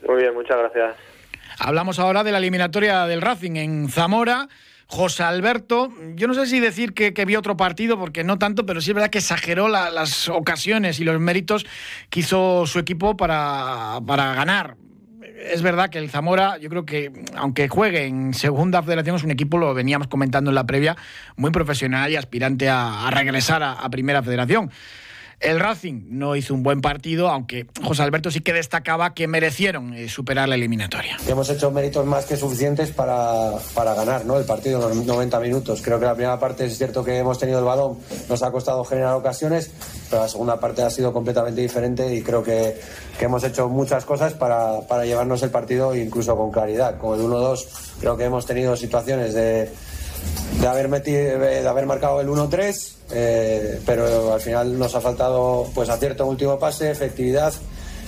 Muy 0.08 0.16
bien, 0.16 0.32
muchas 0.32 0.56
gracias. 0.56 0.96
Hablamos 1.58 1.98
ahora 1.98 2.24
de 2.24 2.32
la 2.32 2.38
eliminatoria 2.38 3.06
del 3.06 3.20
Racing 3.20 3.56
en 3.56 3.88
Zamora. 3.88 4.48
José 4.90 5.22
Alberto, 5.22 5.92
yo 6.14 6.26
no 6.26 6.34
sé 6.34 6.46
si 6.46 6.60
decir 6.60 6.94
que, 6.94 7.12
que 7.12 7.26
vio 7.26 7.38
otro 7.38 7.56
partido, 7.56 7.98
porque 7.98 8.24
no 8.24 8.38
tanto, 8.38 8.64
pero 8.64 8.80
sí 8.80 8.90
es 8.90 8.94
verdad 8.94 9.10
que 9.10 9.18
exageró 9.18 9.68
las 9.68 10.28
ocasiones 10.28 10.98
y 10.98 11.04
los 11.04 11.20
méritos 11.20 11.66
que 12.08 12.20
hizo 12.20 12.66
su 12.66 12.78
equipo 12.78 13.16
para, 13.16 14.00
para 14.06 14.34
ganar 14.34 14.76
es 15.38 15.62
verdad 15.62 15.88
que 15.88 15.98
el 15.98 16.10
Zamora, 16.10 16.58
yo 16.58 16.68
creo 16.68 16.84
que 16.84 17.12
aunque 17.36 17.68
juegue 17.68 18.06
en 18.06 18.34
segunda 18.34 18.82
federación, 18.82 19.16
es 19.16 19.24
un 19.24 19.30
equipo, 19.30 19.58
lo 19.58 19.72
veníamos 19.74 20.08
comentando 20.08 20.50
en 20.50 20.54
la 20.54 20.66
previa, 20.66 20.96
muy 21.36 21.50
profesional 21.50 22.10
y 22.10 22.16
aspirante 22.16 22.68
a, 22.68 23.08
regresar 23.10 23.62
a, 23.62 23.88
primera 23.90 24.22
federación. 24.22 24.70
El 25.40 25.60
Racing 25.60 26.06
no 26.10 26.34
hizo 26.34 26.52
un 26.52 26.64
buen 26.64 26.80
partido, 26.80 27.28
aunque 27.28 27.66
José 27.82 28.02
Alberto 28.02 28.30
sí 28.30 28.40
que 28.40 28.52
destacaba 28.52 29.14
que 29.14 29.28
merecieron 29.28 29.94
eh, 29.94 30.08
superar 30.08 30.48
la 30.48 30.56
eliminatoria. 30.56 31.16
Hemos 31.28 31.48
hecho 31.48 31.70
méritos 31.70 32.04
más 32.06 32.26
que 32.26 32.36
suficientes 32.36 32.90
para, 32.90 33.52
para 33.72 33.94
ganar 33.94 34.24
¿no? 34.24 34.36
el 34.36 34.44
partido 34.44 34.90
en 34.90 34.98
los 34.98 35.06
90 35.06 35.38
minutos. 35.38 35.80
Creo 35.80 36.00
que 36.00 36.06
la 36.06 36.14
primera 36.14 36.40
parte 36.40 36.66
es 36.66 36.76
cierto 36.76 37.04
que 37.04 37.18
hemos 37.18 37.38
tenido 37.38 37.60
el 37.60 37.64
balón, 37.64 37.98
nos 38.28 38.42
ha 38.42 38.50
costado 38.50 38.84
generar 38.84 39.14
ocasiones, 39.14 39.70
pero 40.10 40.22
la 40.22 40.28
segunda 40.28 40.58
parte 40.58 40.82
ha 40.82 40.90
sido 40.90 41.12
completamente 41.12 41.60
diferente 41.60 42.12
y 42.12 42.22
creo 42.22 42.42
que, 42.42 42.76
que 43.16 43.24
hemos 43.24 43.44
hecho 43.44 43.68
muchas 43.68 44.04
cosas 44.04 44.34
para, 44.34 44.80
para 44.88 45.04
llevarnos 45.04 45.40
el 45.44 45.50
partido 45.50 45.94
incluso 45.94 46.36
con 46.36 46.50
claridad. 46.50 46.98
Con 46.98 47.18
el 47.18 47.24
1-2 47.24 47.66
creo 48.00 48.16
que 48.16 48.24
hemos 48.24 48.44
tenido 48.44 48.74
situaciones 48.74 49.34
de 49.34 49.70
de 50.60 50.66
haber, 50.66 50.88
metido, 50.88 51.38
de 51.38 51.66
haber 51.66 51.86
marcado 51.86 52.20
el 52.20 52.28
1-3, 52.28 52.92
eh, 53.12 53.80
pero 53.86 54.32
al 54.32 54.40
final 54.40 54.78
nos 54.78 54.94
ha 54.94 55.00
faltado 55.00 55.66
pues 55.74 55.88
acierto 55.88 56.24
en 56.24 56.30
último 56.30 56.58
pase, 56.58 56.90
efectividad 56.90 57.52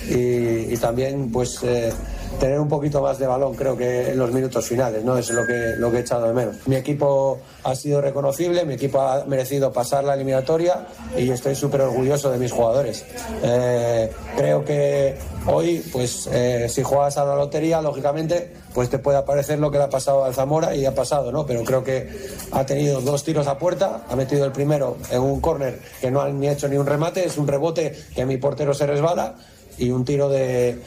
y, 0.09 0.75
también 0.77 1.31
pues 1.31 1.59
eh, 1.63 1.93
tener 2.39 2.59
un 2.59 2.67
poquito 2.67 3.01
más 3.01 3.19
de 3.19 3.27
balón, 3.27 3.53
creo 3.55 3.77
que 3.77 4.11
en 4.11 4.17
los 4.17 4.31
minutos 4.31 4.65
finales, 4.65 5.03
¿no? 5.03 5.17
es 5.17 5.29
lo 5.29 5.45
que, 5.45 5.73
lo 5.77 5.91
que 5.91 5.97
he 5.97 5.99
echado 6.01 6.27
de 6.27 6.33
menos. 6.33 6.55
Mi 6.65 6.75
equipo 6.75 7.39
ha 7.63 7.75
sido 7.75 8.01
reconocible, 8.01 8.65
mi 8.65 8.75
equipo 8.75 8.99
ha 9.01 9.25
merecido 9.25 9.71
pasar 9.71 10.03
la 10.03 10.15
eliminatoria 10.15 10.87
y 11.17 11.29
estoy 11.29 11.55
súper 11.55 11.81
orgulloso 11.81 12.31
de 12.31 12.37
mis 12.37 12.51
jugadores. 12.51 13.05
Eh, 13.43 14.11
creo 14.37 14.65
que 14.65 15.17
hoy, 15.45 15.83
pues 15.91 16.27
eh, 16.31 16.67
si 16.69 16.83
juegas 16.83 17.17
a 17.17 17.25
la 17.25 17.35
lotería, 17.35 17.81
lógicamente, 17.81 18.51
pues 18.73 18.89
te 18.89 18.99
puede 18.99 19.17
aparecer 19.17 19.59
lo 19.59 19.71
que 19.71 19.77
le 19.77 19.85
ha 19.85 19.89
pasado 19.89 20.23
al 20.23 20.33
Zamora 20.33 20.75
y 20.75 20.85
ha 20.85 20.95
pasado, 20.95 21.31
¿no? 21.31 21.45
Pero 21.45 21.63
creo 21.63 21.83
que 21.83 22.09
ha 22.51 22.65
tenido 22.65 23.01
dos 23.01 23.23
tiros 23.23 23.47
a 23.47 23.57
puerta, 23.57 24.03
ha 24.09 24.15
metido 24.15 24.45
el 24.45 24.51
primero 24.51 24.97
en 25.09 25.21
un 25.21 25.41
córner 25.41 25.79
que 25.99 26.11
no 26.11 26.21
han 26.21 26.39
ni 26.39 26.47
hecho 26.47 26.67
ni 26.67 26.77
un 26.77 26.85
remate, 26.85 27.25
es 27.25 27.37
un 27.37 27.47
rebote 27.47 27.95
que 28.15 28.25
mi 28.25 28.37
portero 28.37 28.73
se 28.73 28.85
resbala 28.87 29.35
y 29.77 29.89
un 29.89 30.05
tiro 30.05 30.29
de 30.29 30.79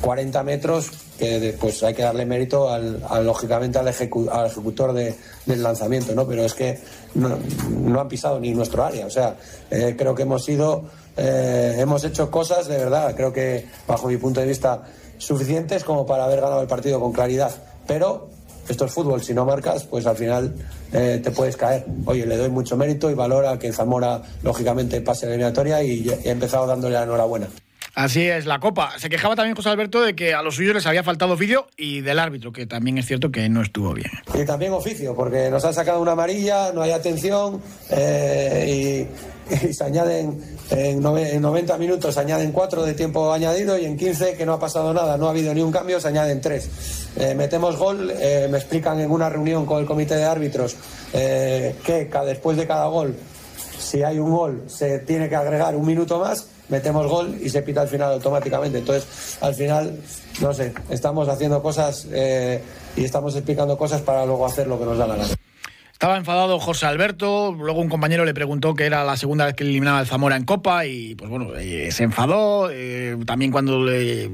40 0.00 0.42
metros 0.42 0.90
que 1.18 1.56
pues 1.60 1.82
hay 1.82 1.94
que 1.94 2.02
darle 2.02 2.26
mérito 2.26 2.68
al, 2.68 3.00
lógicamente 3.24 3.78
al, 3.78 3.88
ejecutor 3.88 4.92
de, 4.92 5.14
del 5.46 5.62
lanzamiento, 5.62 6.14
¿no? 6.14 6.26
Pero 6.26 6.44
es 6.44 6.54
que 6.54 6.78
no, 7.14 7.38
no, 7.70 8.00
han 8.00 8.08
pisado 8.08 8.40
ni 8.40 8.52
nuestro 8.52 8.84
área, 8.84 9.06
o 9.06 9.10
sea, 9.10 9.36
eh, 9.70 9.94
creo 9.96 10.14
que 10.14 10.22
hemos 10.22 10.44
sido, 10.44 10.84
eh, 11.16 11.76
hemos 11.78 12.04
hecho 12.04 12.30
cosas 12.30 12.66
de 12.66 12.78
verdad, 12.78 13.14
creo 13.14 13.32
que 13.32 13.66
bajo 13.86 14.08
mi 14.08 14.16
punto 14.16 14.40
de 14.40 14.46
vista 14.46 14.82
suficientes 15.22 15.84
como 15.84 16.04
para 16.04 16.24
haber 16.24 16.40
ganado 16.40 16.60
el 16.60 16.68
partido 16.68 17.00
con 17.00 17.12
claridad, 17.12 17.52
pero 17.86 18.28
esto 18.68 18.84
es 18.84 18.92
fútbol, 18.92 19.22
si 19.22 19.34
no 19.34 19.44
marcas, 19.44 19.84
pues 19.84 20.06
al 20.06 20.16
final 20.16 20.54
eh, 20.92 21.20
te 21.22 21.30
puedes 21.30 21.56
caer. 21.56 21.84
Oye, 22.06 22.26
le 22.26 22.36
doy 22.36 22.48
mucho 22.48 22.76
mérito 22.76 23.10
y 23.10 23.14
valor 23.14 23.46
a 23.46 23.58
que 23.58 23.72
Zamora, 23.72 24.22
lógicamente, 24.42 25.00
pase 25.00 25.26
la 25.26 25.32
eliminatoria 25.32 25.82
y 25.82 26.08
he 26.08 26.30
empezado 26.30 26.66
dándole 26.66 26.94
la 26.94 27.02
enhorabuena. 27.04 27.48
Así 27.94 28.26
es, 28.26 28.46
la 28.46 28.58
Copa. 28.58 28.98
Se 28.98 29.10
quejaba 29.10 29.36
también 29.36 29.54
José 29.54 29.68
Alberto 29.68 30.00
de 30.00 30.14
que 30.14 30.32
a 30.32 30.42
los 30.42 30.56
suyos 30.56 30.74
les 30.74 30.86
había 30.86 31.02
faltado 31.02 31.34
oficio 31.34 31.66
y 31.76 32.00
del 32.00 32.18
árbitro, 32.18 32.50
que 32.50 32.66
también 32.66 32.96
es 32.96 33.06
cierto 33.06 33.30
que 33.30 33.48
no 33.50 33.60
estuvo 33.60 33.92
bien. 33.92 34.10
Y 34.34 34.46
también 34.46 34.72
oficio, 34.72 35.14
porque 35.14 35.50
nos 35.50 35.62
han 35.64 35.74
sacado 35.74 36.00
una 36.00 36.12
amarilla, 36.12 36.72
no 36.72 36.80
hay 36.80 36.92
atención 36.92 37.60
eh, 37.90 39.06
y, 39.50 39.72
se 39.74 39.84
añaden 39.84 40.40
en, 40.70 41.02
90 41.02 41.76
minutos, 41.76 42.14
se 42.14 42.20
añaden 42.20 42.52
4 42.52 42.84
de 42.84 42.94
tiempo 42.94 43.30
añadido 43.30 43.78
y 43.78 43.84
en 43.84 43.98
15 43.98 44.34
que 44.34 44.46
no 44.46 44.54
ha 44.54 44.58
pasado 44.58 44.94
nada, 44.94 45.18
no 45.18 45.26
ha 45.26 45.30
habido 45.30 45.52
ni 45.52 45.60
un 45.60 45.70
cambio, 45.70 46.00
se 46.00 46.08
añaden 46.08 46.40
3. 46.40 46.70
Eh, 47.16 47.34
metemos 47.34 47.76
gol, 47.76 48.10
eh, 48.10 48.48
me 48.50 48.56
explican 48.56 49.00
en 49.00 49.10
una 49.10 49.28
reunión 49.28 49.66
con 49.66 49.80
el 49.80 49.86
comité 49.86 50.16
de 50.16 50.24
árbitros 50.24 50.76
que 51.12 52.08
después 52.24 52.56
de 52.56 52.66
cada 52.66 52.86
gol 52.86 53.14
si 53.82 54.02
hay 54.02 54.18
un 54.18 54.30
gol 54.30 54.62
se 54.68 55.00
tiene 55.00 55.28
que 55.28 55.36
agregar 55.36 55.76
un 55.76 55.86
minuto 55.86 56.18
más, 56.18 56.46
metemos 56.68 57.06
gol 57.06 57.36
y 57.40 57.48
se 57.50 57.62
pita 57.62 57.82
al 57.82 57.88
final 57.88 58.12
automáticamente. 58.12 58.78
Entonces, 58.78 59.38
al 59.40 59.54
final, 59.54 59.98
no 60.40 60.52
sé, 60.54 60.72
estamos 60.90 61.28
haciendo 61.28 61.62
cosas 61.62 62.06
eh, 62.10 62.62
y 62.96 63.04
estamos 63.04 63.34
explicando 63.36 63.76
cosas 63.76 64.00
para 64.02 64.24
luego 64.26 64.46
hacer 64.46 64.66
lo 64.66 64.78
que 64.78 64.84
nos 64.84 64.98
da 64.98 65.06
la 65.06 65.16
gana. 65.16 65.34
Estaba 66.02 66.16
enfadado 66.16 66.58
José 66.58 66.86
Alberto, 66.86 67.54
luego 67.56 67.80
un 67.80 67.88
compañero 67.88 68.24
le 68.24 68.34
preguntó 68.34 68.74
que 68.74 68.86
era 68.86 69.04
la 69.04 69.16
segunda 69.16 69.44
vez 69.44 69.54
que 69.54 69.62
eliminaba 69.62 70.00
el 70.00 70.06
Zamora 70.08 70.34
en 70.34 70.44
Copa 70.44 70.84
y 70.84 71.14
pues 71.14 71.30
bueno, 71.30 71.54
eh, 71.54 71.92
se 71.92 72.02
enfadó. 72.02 72.70
Eh, 72.72 73.16
también 73.24 73.52
cuando 73.52 73.84
le 73.84 74.24
eh, 74.24 74.28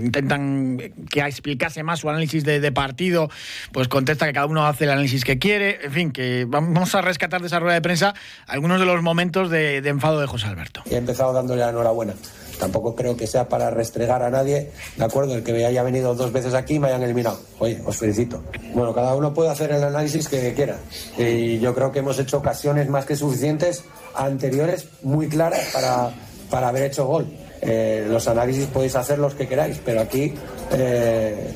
intentan 0.00 0.78
que 1.10 1.18
explicase 1.18 1.82
más 1.82 1.98
su 1.98 2.08
análisis 2.08 2.44
de, 2.44 2.70
partido, 2.70 3.30
pues 3.72 3.88
contesta 3.88 4.26
que 4.26 4.32
cada 4.32 4.46
uno 4.46 4.64
hace 4.64 4.84
el 4.84 4.90
análisis 4.90 5.24
que 5.24 5.40
quiere. 5.40 5.80
En 5.82 5.90
fin, 5.90 6.12
que 6.12 6.44
vamos 6.48 6.94
a 6.94 7.00
rescatar 7.00 7.40
de 7.40 7.48
esa 7.48 7.58
rueda 7.58 7.74
de 7.74 7.82
prensa 7.82 8.14
algunos 8.46 8.78
de 8.78 8.86
los 8.86 9.02
momentos 9.02 9.50
de, 9.50 9.80
de 9.80 9.88
enfado 9.88 10.20
de 10.20 10.28
José 10.28 10.46
Alberto. 10.46 10.84
He 10.88 10.98
empezado 10.98 11.32
dándole 11.32 11.62
la 11.62 11.70
enhorabuena 11.70 12.14
tampoco 12.58 12.94
creo 12.94 13.16
que 13.16 13.26
sea 13.26 13.48
para 13.48 13.70
restregar 13.70 14.22
a 14.22 14.30
nadie, 14.30 14.70
¿de 14.96 15.04
acuerdo? 15.04 15.34
El 15.34 15.42
que 15.42 15.52
me 15.52 15.64
haya 15.64 15.82
venido 15.82 16.14
dos 16.14 16.32
veces 16.32 16.54
aquí 16.54 16.74
y 16.74 16.78
me 16.78 16.88
hayan 16.88 17.02
eliminado. 17.02 17.38
Oye, 17.58 17.80
os 17.84 17.96
felicito. 17.96 18.42
Bueno, 18.74 18.94
cada 18.94 19.14
uno 19.14 19.32
puede 19.32 19.50
hacer 19.50 19.72
el 19.72 19.82
análisis 19.82 20.28
que 20.28 20.52
quiera. 20.54 20.78
Y 21.16 21.58
yo 21.58 21.74
creo 21.74 21.92
que 21.92 22.00
hemos 22.00 22.18
hecho 22.18 22.38
ocasiones 22.38 22.88
más 22.88 23.06
que 23.06 23.16
suficientes 23.16 23.84
anteriores, 24.14 24.88
muy 25.02 25.28
claras, 25.28 25.70
para, 25.72 26.10
para 26.50 26.68
haber 26.68 26.84
hecho 26.84 27.06
gol. 27.06 27.26
Eh, 27.60 28.06
los 28.08 28.28
análisis 28.28 28.66
podéis 28.66 28.94
hacer 28.94 29.18
los 29.18 29.34
que 29.34 29.48
queráis, 29.48 29.80
pero 29.84 30.00
aquí, 30.00 30.32
eh, 30.72 31.52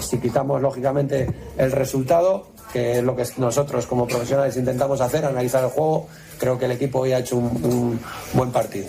si 0.00 0.18
quitamos 0.18 0.60
lógicamente 0.60 1.26
el 1.56 1.72
resultado, 1.72 2.48
que 2.72 2.98
es 2.98 3.04
lo 3.04 3.16
que 3.16 3.24
nosotros 3.38 3.86
como 3.86 4.06
profesionales 4.06 4.56
intentamos 4.56 5.00
hacer, 5.00 5.24
analizar 5.24 5.64
el 5.64 5.70
juego, 5.70 6.08
creo 6.38 6.58
que 6.58 6.66
el 6.66 6.72
equipo 6.72 7.00
hoy 7.00 7.12
ha 7.12 7.20
hecho 7.20 7.36
un 7.38 7.98
buen 8.34 8.50
partido. 8.50 8.88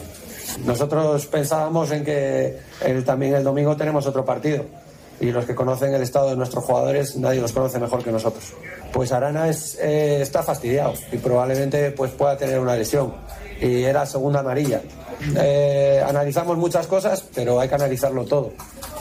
Nosotros 0.66 1.26
pensábamos 1.28 1.92
en 1.92 2.04
que 2.04 2.58
también 3.06 3.36
el 3.36 3.44
domingo 3.44 3.76
tenemos 3.76 4.06
otro 4.06 4.26
partido 4.26 4.66
y 5.20 5.32
los 5.32 5.46
que 5.46 5.56
conocen 5.56 5.94
el 5.94 6.02
estado 6.02 6.30
de 6.30 6.36
nuestros 6.36 6.64
jugadores 6.64 7.18
nadie 7.18 7.42
los 7.42 7.52
conoce 7.52 7.80
mejor 7.80 8.04
que 8.04 8.12
nosotros. 8.12 8.54
Pues 8.94 9.12
Arana 9.12 9.50
es, 9.50 9.78
eh, 9.82 10.22
está 10.22 10.44
fastidiado 10.44 10.94
y 11.12 11.18
probablemente 11.18 11.92
pues, 11.92 12.12
pueda 12.12 12.38
tener 12.38 12.60
una 12.60 12.76
lesión 12.76 13.14
y 13.60 13.84
era 13.84 14.06
segunda 14.06 14.42
amarilla. 14.42 14.82
Eh, 15.36 16.04
analizamos 16.08 16.58
muchas 16.58 16.86
cosas, 16.86 17.24
pero 17.34 17.60
hay 17.60 17.68
que 17.68 17.76
analizarlo 17.76 18.26
todo. 18.26 18.52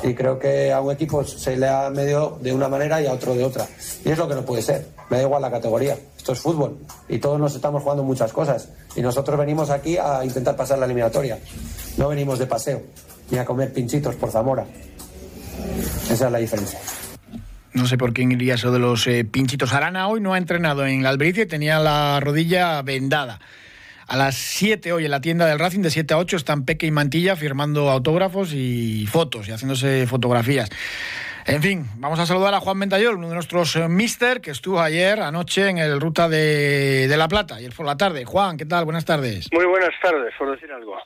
Y 0.02 0.14
creo 0.14 0.38
que 0.38 0.72
a 0.72 0.80
un 0.80 0.92
equipo 0.92 1.24
se 1.24 1.56
le 1.56 1.68
ha 1.68 1.90
medio 1.90 2.38
de 2.40 2.52
una 2.52 2.68
manera 2.68 3.00
y 3.00 3.06
a 3.06 3.12
otro 3.12 3.34
de 3.34 3.44
otra. 3.44 3.66
Y 4.04 4.10
es 4.10 4.18
lo 4.18 4.28
que 4.28 4.34
no 4.34 4.44
puede 4.44 4.62
ser. 4.62 4.95
Me 5.10 5.18
da 5.18 5.22
igual 5.22 5.42
la 5.42 5.50
categoría. 5.50 5.96
Esto 6.16 6.32
es 6.32 6.40
fútbol. 6.40 6.78
Y 7.08 7.18
todos 7.18 7.38
nos 7.38 7.54
estamos 7.54 7.82
jugando 7.82 8.02
muchas 8.02 8.32
cosas. 8.32 8.68
Y 8.94 9.02
nosotros 9.02 9.38
venimos 9.38 9.70
aquí 9.70 9.96
a 9.96 10.24
intentar 10.24 10.56
pasar 10.56 10.78
la 10.78 10.86
eliminatoria. 10.86 11.38
No 11.96 12.08
venimos 12.08 12.38
de 12.38 12.46
paseo, 12.46 12.82
ni 13.30 13.38
a 13.38 13.44
comer 13.44 13.72
pinchitos 13.72 14.14
por 14.16 14.30
Zamora. 14.30 14.66
Esa 16.10 16.26
es 16.26 16.32
la 16.32 16.38
diferencia. 16.38 16.78
No 17.72 17.86
sé 17.86 17.98
por 17.98 18.14
quién 18.14 18.32
iría 18.32 18.54
eso 18.54 18.72
de 18.72 18.78
los 18.78 19.06
eh, 19.06 19.24
pinchitos. 19.24 19.72
Arana 19.74 20.08
hoy 20.08 20.20
no 20.20 20.32
ha 20.32 20.38
entrenado 20.38 20.86
en 20.86 21.02
la 21.02 21.10
Albericia 21.10 21.42
y 21.42 21.46
tenía 21.46 21.78
la 21.78 22.18
rodilla 22.20 22.80
vendada. 22.82 23.38
A 24.06 24.16
las 24.16 24.36
7 24.36 24.92
hoy 24.92 25.04
en 25.04 25.10
la 25.10 25.20
tienda 25.20 25.46
del 25.46 25.58
Racing, 25.58 25.80
de 25.80 25.90
7 25.90 26.14
a 26.14 26.18
8, 26.18 26.36
están 26.36 26.64
Peque 26.64 26.86
y 26.86 26.90
Mantilla 26.90 27.36
firmando 27.36 27.90
autógrafos 27.90 28.52
y 28.52 29.06
fotos 29.06 29.48
y 29.48 29.52
haciéndose 29.52 30.06
fotografías. 30.06 30.70
En 31.48 31.62
fin, 31.62 31.84
vamos 31.98 32.18
a 32.18 32.26
saludar 32.26 32.52
a 32.54 32.60
Juan 32.60 32.80
Ventayol, 32.80 33.16
uno 33.16 33.28
de 33.28 33.34
nuestros 33.34 33.76
eh, 33.76 33.88
mister, 33.88 34.40
que 34.40 34.50
estuvo 34.50 34.80
ayer 34.80 35.20
anoche 35.20 35.68
en 35.68 35.78
el 35.78 36.00
Ruta 36.00 36.28
de, 36.28 37.06
de 37.06 37.16
La 37.16 37.28
Plata, 37.28 37.54
ayer 37.54 37.72
por 37.76 37.86
la 37.86 37.96
tarde. 37.96 38.24
Juan, 38.24 38.56
¿qué 38.56 38.66
tal? 38.66 38.84
Buenas 38.84 39.04
tardes. 39.04 39.48
Muy 39.52 39.64
buenas 39.64 39.94
tardes, 40.02 40.34
por 40.36 40.50
decir 40.50 40.72
algo. 40.72 40.96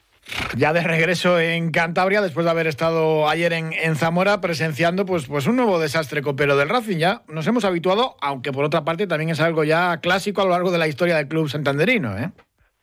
Ya 0.57 0.73
de 0.73 0.83
regreso 0.83 1.39
en 1.39 1.71
Cantabria, 1.71 2.23
después 2.23 2.45
de 2.45 2.53
haber 2.53 2.67
estado 2.67 3.29
ayer 3.29 3.53
en, 3.53 3.75
en, 3.75 3.97
Zamora 3.97 4.41
presenciando 4.41 5.05
pues, 5.05 5.27
pues 5.27 5.47
un 5.47 5.57
nuevo 5.57 5.79
desastre 5.79 6.23
copero 6.23 6.57
del 6.57 6.71
Racing. 6.71 6.99
Ya 6.99 7.21
nos 7.29 7.47
hemos 7.47 7.67
habituado, 7.67 8.17
aunque 8.23 8.51
por 8.51 8.65
otra 8.65 8.83
parte 8.83 9.07
también 9.07 9.31
es 9.31 9.41
algo 9.41 9.65
ya 9.65 9.99
clásico 10.01 10.41
a 10.41 10.45
lo 10.45 10.53
largo 10.53 10.71
de 10.71 10.79
la 10.79 10.89
historia 10.89 11.17
del 11.17 11.29
club 11.29 11.51
santanderino. 11.51 12.17
¿eh? 12.17 12.31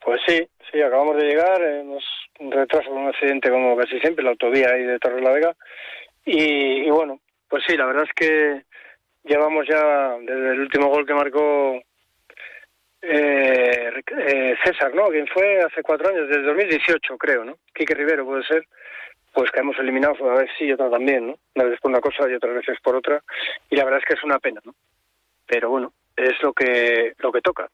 Pues 0.06 0.22
sí, 0.28 0.48
sí, 0.72 0.82
acabamos 0.82 1.18
de 1.18 1.24
llegar, 1.24 1.60
hemos 1.62 2.04
retraso 2.40 2.92
un 2.92 3.08
accidente 3.08 3.50
como 3.50 3.76
casi 3.76 4.00
siempre, 4.00 4.24
la 4.24 4.32
autovía 4.32 4.70
ahí 4.70 4.84
de 4.84 5.00
Torre 5.00 5.22
la 5.22 5.32
Vega. 5.32 5.56
Y, 6.26 6.90
bueno, 6.90 7.22
pues 7.50 7.64
sí, 7.68 7.78
la 7.78 7.86
verdad 7.86 8.04
es 8.04 8.14
que 8.14 8.64
llevamos 9.24 9.66
ya 9.68 10.18
desde 10.20 10.52
el 10.54 10.60
último 10.62 10.88
gol 10.90 11.06
que 11.06 11.14
marcó 11.14 11.82
eh, 13.02 13.92
eh, 14.18 14.56
César, 14.64 14.94
¿no? 14.94 15.08
Quien 15.08 15.28
fue 15.28 15.62
hace 15.62 15.84
cuatro 15.84 16.10
años, 16.10 16.28
desde 16.28 16.44
2018 16.44 17.18
creo, 17.18 17.46
¿no? 17.46 17.58
Quique 17.74 17.94
Rivero 17.94 18.26
puede 18.26 18.44
ser, 18.44 18.66
pues 19.34 19.52
que 19.52 19.60
hemos 19.60 19.78
eliminado 19.80 20.16
una 20.20 20.42
vez 20.42 20.50
sí 20.58 20.66
y 20.66 20.74
otra 20.74 20.90
también, 20.90 21.28
¿no? 21.28 21.36
Una 21.56 21.66
vez 21.66 21.80
por 21.80 21.92
una 21.92 22.02
cosa 22.02 22.30
y 22.30 22.34
otras 22.34 22.56
veces 22.56 22.78
por 22.82 22.96
otra. 22.96 23.22
Y 23.70 23.76
la 23.76 23.86
verdad 23.86 24.00
es 24.00 24.06
que 24.06 24.16
es 24.16 24.24
una 24.24 24.40
pena, 24.40 24.62
¿no? 24.66 24.74
Pero 25.46 25.70
bueno, 25.70 25.94
es 26.16 26.42
lo 26.42 26.54
que, 26.54 27.14
lo 27.20 27.32
que 27.32 27.42
toca. 27.42 27.70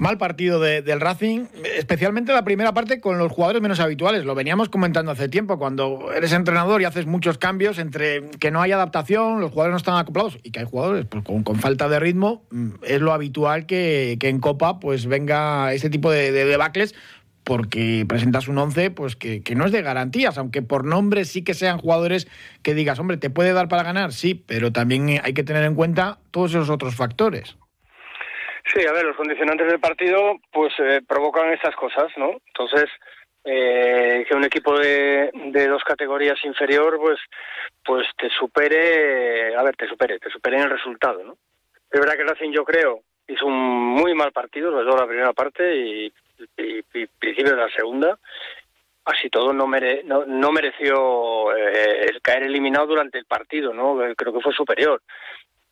Mal 0.00 0.16
partido 0.16 0.60
del 0.60 0.98
Racing, 0.98 1.44
especialmente 1.76 2.32
la 2.32 2.42
primera 2.42 2.72
parte 2.72 3.02
con 3.02 3.18
los 3.18 3.30
jugadores 3.30 3.60
menos 3.60 3.80
habituales. 3.80 4.24
Lo 4.24 4.34
veníamos 4.34 4.70
comentando 4.70 5.12
hace 5.12 5.28
tiempo, 5.28 5.58
cuando 5.58 6.10
eres 6.16 6.32
entrenador 6.32 6.80
y 6.80 6.86
haces 6.86 7.04
muchos 7.04 7.36
cambios 7.36 7.78
entre 7.78 8.30
que 8.38 8.50
no 8.50 8.62
hay 8.62 8.72
adaptación, 8.72 9.42
los 9.42 9.50
jugadores 9.50 9.72
no 9.72 9.76
están 9.76 9.98
acoplados 9.98 10.38
y 10.42 10.52
que 10.52 10.60
hay 10.60 10.64
jugadores 10.64 11.04
pues, 11.04 11.22
con, 11.22 11.44
falta 11.56 11.86
de 11.90 12.00
ritmo, 12.00 12.46
mm, 12.50 12.70
es 12.82 13.02
lo 13.02 13.12
habitual 13.12 13.66
que, 13.66 14.16
en 14.22 14.40
Copa 14.40 14.80
pues 14.80 15.04
venga 15.04 15.74
ese 15.74 15.90
tipo 15.90 16.10
de, 16.10 16.32
debacles 16.32 16.94
porque 17.44 18.06
presentas 18.08 18.48
un 18.48 18.56
once 18.56 18.90
pues 18.90 19.16
que, 19.16 19.42
que, 19.42 19.54
no 19.54 19.66
es 19.66 19.72
de 19.72 19.82
garantías, 19.82 20.38
aunque 20.38 20.62
por 20.62 20.86
nombre 20.86 21.26
sí 21.26 21.42
que 21.42 21.52
sean 21.52 21.76
jugadores 21.76 22.26
que 22.62 22.72
digas, 22.72 22.98
hombre, 23.00 23.18
¿te 23.18 23.28
puede 23.28 23.52
dar 23.52 23.68
para 23.68 23.82
ganar? 23.82 24.14
Sí, 24.14 24.32
pero 24.32 24.72
también 24.72 25.20
hay 25.22 25.34
que 25.34 25.44
tener 25.44 25.64
en 25.64 25.74
cuenta 25.74 26.20
todos 26.30 26.52
esos 26.52 26.70
otros 26.70 26.94
factores. 26.94 27.58
Sí, 28.72 28.86
a 28.86 28.92
ver, 28.92 29.04
los 29.04 29.16
condicionantes 29.16 29.66
del 29.66 29.80
partido 29.80 30.38
pues 30.52 30.72
eh, 30.78 31.00
provocan 31.06 31.52
esas 31.52 31.74
cosas, 31.74 32.06
¿no? 32.16 32.40
Entonces, 32.46 32.86
eh, 33.44 34.24
que 34.28 34.34
un 34.34 34.44
equipo 34.44 34.78
de, 34.78 35.30
de 35.32 35.66
dos 35.66 35.82
categorías 35.82 36.38
inferior 36.44 36.98
pues 37.00 37.18
pues 37.84 38.06
te 38.16 38.28
supere, 38.30 39.56
a 39.56 39.62
ver, 39.62 39.74
te 39.74 39.88
supere, 39.88 40.18
te 40.18 40.30
supere 40.30 40.58
en 40.58 40.64
el 40.64 40.70
resultado, 40.70 41.24
¿no? 41.24 41.36
Es 41.90 41.98
verdad 41.98 42.14
que 42.14 42.24
Racing 42.24 42.52
yo 42.52 42.64
creo 42.64 43.00
hizo 43.26 43.46
un 43.46 43.54
muy 43.56 44.14
mal 44.14 44.30
partido, 44.32 44.70
sobre 44.70 44.86
todo 44.86 45.00
la 45.00 45.06
primera 45.06 45.32
parte 45.32 45.76
y, 45.76 46.12
principio 47.18 47.54
de 47.54 47.62
la 47.62 47.70
segunda. 47.70 48.18
Así 49.04 49.28
todo 49.30 49.52
no, 49.52 49.66
mere, 49.66 50.02
no, 50.04 50.24
no 50.26 50.52
mereció 50.52 51.56
eh, 51.56 52.06
el 52.08 52.20
caer 52.20 52.44
eliminado 52.44 52.86
durante 52.86 53.18
el 53.18 53.24
partido, 53.24 53.72
¿no? 53.72 53.98
Creo 54.16 54.32
que 54.32 54.40
fue 54.40 54.52
superior 54.52 55.02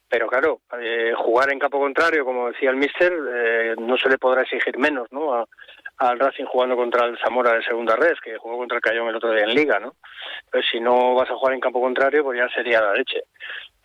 pero 0.09 0.27
claro, 0.27 0.61
eh, 0.81 1.13
jugar 1.17 1.53
en 1.53 1.59
campo 1.59 1.79
contrario, 1.79 2.25
como 2.25 2.49
decía 2.49 2.71
el 2.71 2.77
míster, 2.77 3.13
eh, 3.13 3.75
no 3.79 3.97
se 3.97 4.09
le 4.09 4.19
podrá 4.19 4.43
exigir 4.43 4.79
menos, 4.79 5.09
¿no? 5.11 5.47
al 5.99 6.19
Racing 6.19 6.45
jugando 6.45 6.77
contra 6.77 7.07
el 7.07 7.19
Zamora 7.19 7.55
de 7.55 7.63
segunda 7.63 7.97
red, 7.97 8.15
que 8.23 8.37
jugó 8.39 8.59
contra 8.59 8.77
el 8.77 8.83
Cayón 8.83 9.09
el 9.09 9.17
otro 9.17 9.33
día 9.33 9.45
en 9.45 9.55
Liga, 9.55 9.81
¿no? 9.81 9.97
Pues 10.51 10.65
si 10.71 10.81
no 10.81 11.15
vas 11.15 11.29
a 11.29 11.35
jugar 11.35 11.55
en 11.55 11.61
campo 11.61 11.81
contrario, 11.81 12.23
pues 12.23 12.39
ya 12.39 12.49
sería 12.51 12.81
la 12.81 12.95
leche. 12.95 13.23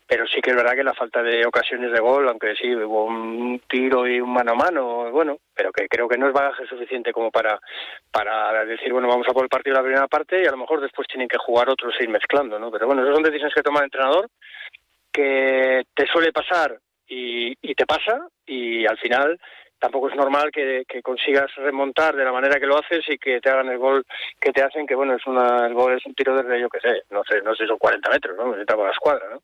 Pero 0.05 0.27
sí 0.27 0.41
que 0.41 0.51
es 0.51 0.55
verdad 0.55 0.75
que 0.75 0.83
la 0.83 0.93
falta 0.93 1.23
de 1.23 1.45
ocasiones 1.45 1.91
de 1.91 1.99
gol, 1.99 2.27
aunque 2.27 2.55
sí 2.55 2.75
hubo 2.75 3.05
un 3.05 3.59
tiro 3.67 4.05
y 4.05 4.19
un 4.19 4.31
mano 4.31 4.51
a 4.51 4.55
mano, 4.55 5.09
bueno, 5.11 5.37
pero 5.55 5.71
que 5.71 5.87
creo 5.87 6.07
que 6.07 6.17
no 6.17 6.27
es 6.27 6.33
bagaje 6.33 6.67
suficiente 6.67 7.11
como 7.11 7.31
para 7.31 7.59
para 8.11 8.63
decir, 8.65 8.91
bueno, 8.91 9.07
vamos 9.07 9.25
a 9.27 9.33
por 9.33 9.43
el 9.43 9.49
partido 9.49 9.75
la 9.75 9.81
primera 9.81 10.07
parte 10.07 10.41
y 10.43 10.45
a 10.45 10.51
lo 10.51 10.57
mejor 10.57 10.81
después 10.81 11.07
tienen 11.07 11.27
que 11.27 11.39
jugar 11.39 11.69
otros 11.69 11.95
e 11.99 12.03
ir 12.03 12.09
mezclando, 12.09 12.59
¿no? 12.59 12.69
Pero 12.69 12.85
bueno, 12.85 13.01
esas 13.01 13.15
son 13.15 13.23
decisiones 13.23 13.55
que 13.55 13.63
toma 13.63 13.79
el 13.79 13.85
entrenador 13.85 14.29
que 15.13 15.83
te 15.95 16.07
suele 16.07 16.31
pasar 16.31 16.77
y, 17.07 17.55
te 17.75 17.85
pasa 17.85 18.27
y 18.45 18.85
al 18.85 18.97
final 18.97 19.39
tampoco 19.79 20.09
es 20.09 20.15
normal 20.15 20.51
que, 20.51 20.85
consigas 21.03 21.53
remontar 21.55 22.15
de 22.15 22.23
la 22.23 22.31
manera 22.31 22.59
que 22.59 22.65
lo 22.65 22.77
haces 22.77 23.03
y 23.07 23.17
que 23.17 23.39
te 23.39 23.49
hagan 23.49 23.69
el 23.69 23.77
gol 23.77 24.05
que 24.39 24.51
te 24.51 24.63
hacen, 24.63 24.87
que 24.87 24.95
bueno, 24.95 25.15
es 25.15 25.25
una, 25.27 25.67
el 25.67 25.73
gol 25.73 25.97
es 25.97 26.05
un 26.05 26.15
tiro 26.15 26.35
desde, 26.35 26.59
yo 26.59 26.69
que 26.69 26.79
sé, 26.79 27.03
no 27.11 27.23
sé, 27.23 27.41
no 27.41 27.53
sé, 27.53 27.67
son 27.67 27.77
40 27.77 28.09
metros, 28.09 28.37
¿no? 28.37 28.47
Necesitaba 28.47 28.77
por 28.77 28.87
la 28.87 28.93
escuadra, 28.93 29.29
¿no? 29.29 29.41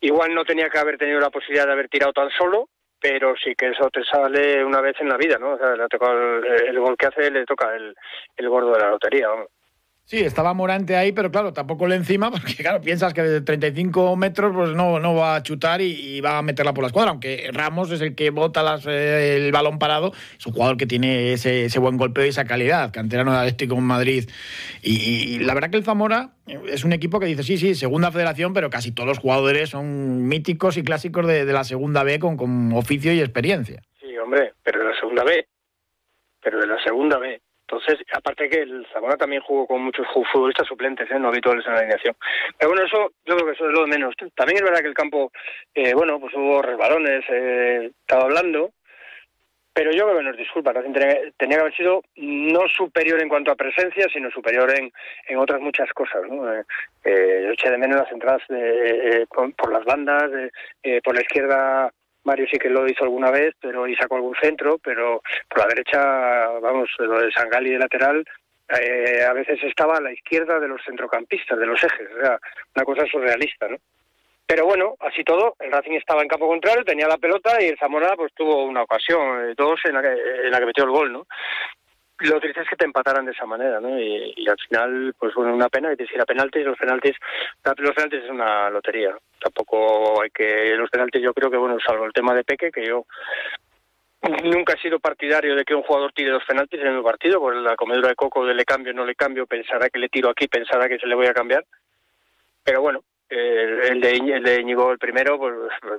Igual 0.00 0.34
no 0.34 0.44
tenía 0.44 0.68
que 0.68 0.78
haber 0.78 0.98
tenido 0.98 1.18
la 1.18 1.30
posibilidad 1.30 1.66
de 1.66 1.72
haber 1.72 1.88
tirado 1.88 2.12
tan 2.12 2.30
solo, 2.30 2.68
pero 3.00 3.34
sí 3.36 3.54
que 3.54 3.68
eso 3.68 3.88
te 3.90 4.04
sale 4.04 4.64
una 4.64 4.80
vez 4.80 4.96
en 5.00 5.08
la 5.08 5.16
vida, 5.16 5.38
¿no? 5.38 5.54
O 5.54 5.58
sea, 5.58 5.74
le 5.74 5.84
el, 6.68 6.80
gol 6.80 6.96
que 6.96 7.06
hace 7.06 7.30
le 7.30 7.44
toca 7.46 7.74
el, 7.74 7.94
el 8.36 8.48
gordo 8.48 8.72
de 8.72 8.80
la 8.80 8.90
lotería, 8.90 9.28
Sí, 10.06 10.18
estaba 10.18 10.52
Morante 10.52 10.96
ahí, 10.96 11.12
pero 11.12 11.30
claro, 11.30 11.54
tampoco 11.54 11.86
le 11.86 11.96
encima, 11.96 12.30
porque 12.30 12.54
claro, 12.56 12.82
piensas 12.82 13.14
que 13.14 13.22
de 13.22 13.40
35 13.40 14.16
metros 14.16 14.54
pues 14.54 14.70
no, 14.70 15.00
no 15.00 15.14
va 15.14 15.36
a 15.36 15.42
chutar 15.42 15.80
y, 15.80 16.20
va 16.20 16.38
a 16.38 16.42
meterla 16.42 16.74
por 16.74 16.82
la 16.82 16.88
escuadra, 16.88 17.10
aunque 17.10 17.48
Ramos 17.52 17.90
es 17.90 18.02
el 18.02 18.14
que 18.14 18.28
bota 18.28 18.62
las, 18.62 18.86
eh, 18.86 19.36
el 19.36 19.50
balón 19.50 19.78
parado, 19.78 20.12
es 20.38 20.46
un 20.46 20.52
jugador 20.52 20.76
que 20.76 20.86
tiene 20.86 21.32
ese, 21.32 21.64
ese 21.64 21.78
buen 21.78 21.96
golpeo 21.96 22.24
y 22.26 22.28
esa 22.28 22.44
calidad, 22.44 22.92
canterano 22.92 23.32
de 23.32 23.38
Atlético 23.38 23.76
en 23.76 23.84
Madrid. 23.84 24.28
Y, 24.82 25.38
la 25.38 25.54
verdad 25.54 25.70
que 25.70 25.78
el 25.78 25.84
Zamora 25.84 26.32
es 26.46 26.84
un 26.84 26.92
equipo 26.92 27.18
que 27.18 27.26
dice, 27.26 27.42
sí, 27.42 27.56
sí, 27.56 27.74
segunda 27.74 28.12
federación, 28.12 28.52
pero 28.52 28.68
casi 28.68 28.92
todos 28.92 29.08
los 29.08 29.18
jugadores 29.18 29.70
son 29.70 30.28
míticos 30.28 30.76
y 30.76 30.84
clásicos 30.84 31.26
de, 31.26 31.46
de 31.46 31.52
la 31.52 31.64
segunda 31.64 32.02
B 32.02 32.18
con, 32.18 32.36
con 32.36 32.72
oficio 32.74 33.12
y 33.12 33.20
experiencia. 33.20 33.82
Sí, 34.00 34.16
hombre, 34.18 34.52
pero 34.62 34.80
de 34.80 34.84
la 34.90 35.00
segunda 35.00 35.24
B, 35.24 35.46
pero 36.42 36.60
de 36.60 36.66
la 36.66 36.82
segunda 36.84 37.18
B. 37.18 37.40
Entonces, 37.66 38.06
aparte 38.12 38.48
que 38.48 38.60
el 38.60 38.86
Zamora 38.92 39.16
también 39.16 39.40
jugó 39.42 39.66
con 39.66 39.82
muchos 39.82 40.06
futbolistas 40.32 40.66
suplentes, 40.66 41.10
¿eh? 41.10 41.18
no 41.18 41.28
habituales 41.28 41.66
en 41.66 41.72
la 41.72 41.78
alineación. 41.78 42.14
Pero 42.58 42.70
bueno, 42.70 42.84
eso 42.84 43.12
yo 43.24 43.36
creo 43.36 43.46
que 43.46 43.52
eso 43.52 43.66
es 43.66 43.72
lo 43.72 43.82
de 43.82 43.90
menos. 43.90 44.14
También 44.34 44.58
es 44.58 44.64
verdad 44.64 44.80
que 44.80 44.88
el 44.88 44.94
campo, 44.94 45.32
eh, 45.74 45.94
bueno, 45.94 46.20
pues 46.20 46.34
hubo 46.34 46.60
resbalones, 46.60 47.24
eh, 47.30 47.90
estaba 48.00 48.24
hablando, 48.24 48.72
pero 49.72 49.92
yo 49.92 50.04
creo 50.04 50.18
que 50.18 50.24
nos 50.24 50.36
disculpa, 50.36 50.74
tenía, 50.74 51.32
que 51.38 51.54
haber 51.54 51.74
sido 51.74 52.02
no 52.16 52.68
superior 52.68 53.20
en 53.22 53.30
cuanto 53.30 53.50
a 53.50 53.56
presencia, 53.56 54.06
sino 54.12 54.30
superior 54.30 54.70
en, 54.78 54.92
en 55.26 55.38
otras 55.38 55.60
muchas 55.60 55.90
cosas. 55.94 56.22
¿no? 56.28 56.52
Eh, 56.52 56.64
eh 57.04 57.42
yo 57.46 57.52
eché 57.52 57.70
de 57.70 57.78
menos 57.78 57.96
las 57.96 58.12
entradas 58.12 58.42
de, 58.48 59.26
por, 59.30 59.72
las 59.72 59.84
bandas, 59.84 60.30
por 61.02 61.14
la 61.14 61.22
izquierda 61.22 61.92
Mario 62.24 62.46
sí 62.50 62.58
que 62.58 62.70
lo 62.70 62.86
hizo 62.86 63.04
alguna 63.04 63.30
vez, 63.30 63.54
pero 63.60 63.86
y 63.86 63.94
sacó 63.96 64.16
algún 64.16 64.34
centro, 64.40 64.78
pero 64.78 65.22
por 65.48 65.60
la 65.60 65.66
derecha, 65.68 66.48
vamos, 66.60 66.90
lo 66.98 67.20
de 67.20 67.30
Sangali 67.32 67.70
de 67.70 67.78
lateral, 67.78 68.24
eh, 68.80 69.22
a 69.28 69.32
veces 69.32 69.62
estaba 69.62 69.98
a 69.98 70.00
la 70.00 70.12
izquierda 70.12 70.58
de 70.58 70.68
los 70.68 70.82
centrocampistas, 70.84 71.58
de 71.58 71.66
los 71.66 71.82
ejes, 71.82 72.08
o 72.16 72.20
sea, 72.20 72.38
una 72.74 72.84
cosa 72.84 73.06
surrealista, 73.06 73.68
¿no? 73.68 73.76
Pero 74.46 74.66
bueno, 74.66 74.94
así 75.00 75.24
todo, 75.24 75.56
el 75.58 75.72
Racing 75.72 75.92
estaba 75.92 76.22
en 76.22 76.28
campo 76.28 76.46
contrario, 76.46 76.84
tenía 76.84 77.08
la 77.08 77.16
pelota 77.16 77.62
y 77.62 77.66
el 77.66 77.78
Zamora 77.78 78.14
pues 78.14 78.32
tuvo 78.34 78.64
una 78.64 78.82
ocasión, 78.82 79.48
eh, 79.48 79.54
dos 79.56 79.80
en 79.84 79.94
la 79.94 80.02
que, 80.02 80.12
en 80.44 80.50
la 80.50 80.58
que 80.58 80.66
metió 80.66 80.84
el 80.84 80.90
gol, 80.90 81.12
¿no? 81.12 81.26
Lo 82.20 82.40
triste 82.40 82.60
es 82.60 82.68
que 82.68 82.76
te 82.76 82.84
empataran 82.84 83.24
de 83.24 83.32
esa 83.32 83.44
manera, 83.44 83.80
¿no? 83.80 83.98
Y, 83.98 84.46
al 84.48 84.56
final, 84.68 85.14
pues 85.18 85.34
bueno, 85.34 85.54
una 85.54 85.68
pena 85.68 85.90
que 85.90 85.96
te 85.96 86.04
hiciera 86.04 86.24
penaltis. 86.24 86.64
Los 86.64 86.78
penaltis, 86.78 87.16
los 87.78 87.94
penaltis 87.94 88.22
es 88.22 88.30
una 88.30 88.70
lotería. 88.70 89.16
Tampoco 89.40 90.22
hay 90.22 90.30
que. 90.30 90.74
Los 90.76 90.90
penaltis, 90.90 91.22
yo 91.22 91.34
creo 91.34 91.50
que, 91.50 91.56
bueno, 91.56 91.76
salvo 91.84 92.04
el 92.04 92.12
tema 92.12 92.34
de 92.34 92.44
Peque, 92.44 92.70
que 92.70 92.86
yo 92.86 93.06
nunca 94.44 94.74
he 94.74 94.80
sido 94.80 95.00
partidario 95.00 95.54
de 95.54 95.64
que 95.64 95.74
un 95.74 95.82
jugador 95.82 96.12
tire 96.12 96.30
dos 96.30 96.44
penaltis 96.46 96.80
en 96.80 96.86
el 96.86 97.02
partido, 97.02 97.40
por 97.40 97.54
la 97.56 97.76
comedura 97.76 98.08
de 98.08 98.14
coco 98.14 98.46
de 98.46 98.54
le 98.54 98.64
cambio, 98.64 98.94
no 98.94 99.04
le 99.04 99.16
cambio, 99.16 99.46
pensará 99.46 99.90
que 99.90 99.98
le 99.98 100.08
tiro 100.08 100.30
aquí, 100.30 100.46
pensará 100.46 100.88
que 100.88 100.98
se 100.98 101.06
le 101.06 101.14
voy 101.14 101.26
a 101.26 101.34
cambiar. 101.34 101.64
Pero 102.62 102.80
bueno, 102.80 103.02
el, 103.28 104.00
de, 104.00 104.12
el 104.12 104.42
de 104.42 104.60
Íñigo, 104.60 104.92
el 104.92 104.98
primero, 104.98 105.36
pues 105.36 105.54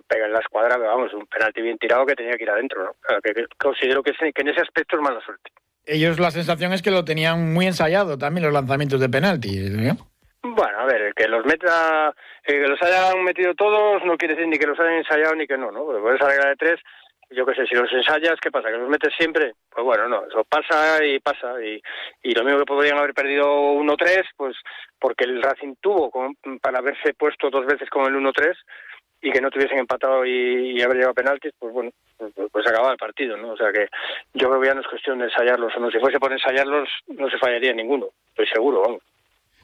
pega 0.07 0.25
en 0.25 0.33
la 0.33 0.39
escuadra, 0.39 0.77
pero 0.77 0.89
vamos, 0.89 1.13
un 1.13 1.27
penalti 1.27 1.61
bien 1.61 1.77
tirado 1.77 2.05
que 2.05 2.15
tenía 2.15 2.37
que 2.37 2.43
ir 2.43 2.49
adentro, 2.49 2.83
¿no? 2.83 3.21
que, 3.21 3.45
considero 3.57 4.01
que, 4.01 4.13
que 4.13 4.41
en 4.41 4.47
ese 4.47 4.61
aspecto 4.61 4.95
es 4.95 5.01
mala 5.01 5.19
suerte 5.21 5.51
ellos 5.85 6.19
la 6.19 6.31
sensación 6.31 6.73
es 6.73 6.81
que 6.81 6.91
lo 6.91 7.05
tenían 7.05 7.53
muy 7.53 7.67
ensayado 7.67 8.17
también 8.17 8.45
los 8.45 8.53
lanzamientos 8.53 8.99
de 8.99 9.09
penalti. 9.09 9.57
¿eh? 9.57 9.93
Bueno, 10.43 10.79
a 10.79 10.85
ver, 10.85 11.13
que 11.15 11.27
los 11.27 11.45
meta, 11.45 12.13
que 12.43 12.67
los 12.67 12.81
hayan 12.81 13.23
metido 13.23 13.53
todos 13.55 14.03
no 14.05 14.17
quiere 14.17 14.35
decir 14.35 14.47
ni 14.47 14.57
que 14.57 14.67
los 14.67 14.79
hayan 14.79 14.93
ensayado 14.93 15.35
ni 15.35 15.47
que 15.47 15.57
no, 15.57 15.71
¿no? 15.71 15.85
Porque 15.85 16.01
puedes 16.01 16.19
regla 16.19 16.49
de 16.49 16.55
tres, 16.55 16.79
yo 17.31 17.45
qué 17.45 17.55
sé, 17.55 17.65
si 17.65 17.75
los 17.75 17.91
ensayas, 17.91 18.39
¿qué 18.39 18.51
pasa? 18.51 18.69
¿Que 18.69 18.77
los 18.77 18.89
metes 18.89 19.13
siempre? 19.17 19.53
Pues 19.69 19.83
bueno, 19.83 20.07
no, 20.07 20.25
eso 20.25 20.43
pasa 20.43 21.03
y 21.03 21.19
pasa. 21.19 21.61
Y, 21.63 21.81
y 22.21 22.33
lo 22.33 22.43
mismo 22.43 22.59
que 22.59 22.65
podrían 22.65 22.97
haber 22.97 23.13
perdido 23.13 23.45
1-3, 23.73 24.23
pues 24.37 24.55
porque 24.99 25.25
el 25.25 25.41
Racing 25.41 25.75
tuvo 25.81 26.11
para 26.61 26.79
haberse 26.79 27.13
puesto 27.13 27.49
dos 27.49 27.65
veces 27.65 27.89
con 27.89 28.05
el 28.05 28.21
1-3 28.21 28.55
y 29.21 29.31
que 29.31 29.41
no 29.41 29.49
tuviesen 29.49 29.79
empatado 29.79 30.25
y, 30.25 30.81
haber 30.81 30.97
llegado 30.97 31.11
a 31.11 31.15
penaltis, 31.15 31.53
pues 31.57 31.73
bueno, 31.73 31.91
pues, 32.17 32.31
pues, 32.35 32.47
pues, 32.51 32.67
acababa 32.67 32.91
el 32.91 32.97
partido, 32.97 33.37
¿no? 33.37 33.53
O 33.53 33.57
sea 33.57 33.71
que 33.71 33.87
yo 34.33 34.49
creo 34.49 34.61
que 34.61 34.67
ya 34.67 34.73
no 34.75 34.81
es 34.81 34.87
cuestión 34.87 35.19
de 35.19 35.25
ensayarlos 35.25 35.75
o 35.75 35.79
no. 35.79 35.91
Si 35.91 35.99
fuese 35.99 36.19
por 36.19 36.31
ensayarlos, 36.31 36.89
no 37.07 37.29
se 37.29 37.37
fallaría 37.37 37.73
ninguno, 37.73 38.07
estoy 38.29 38.47
seguro, 38.47 38.81
vamos. 38.81 39.01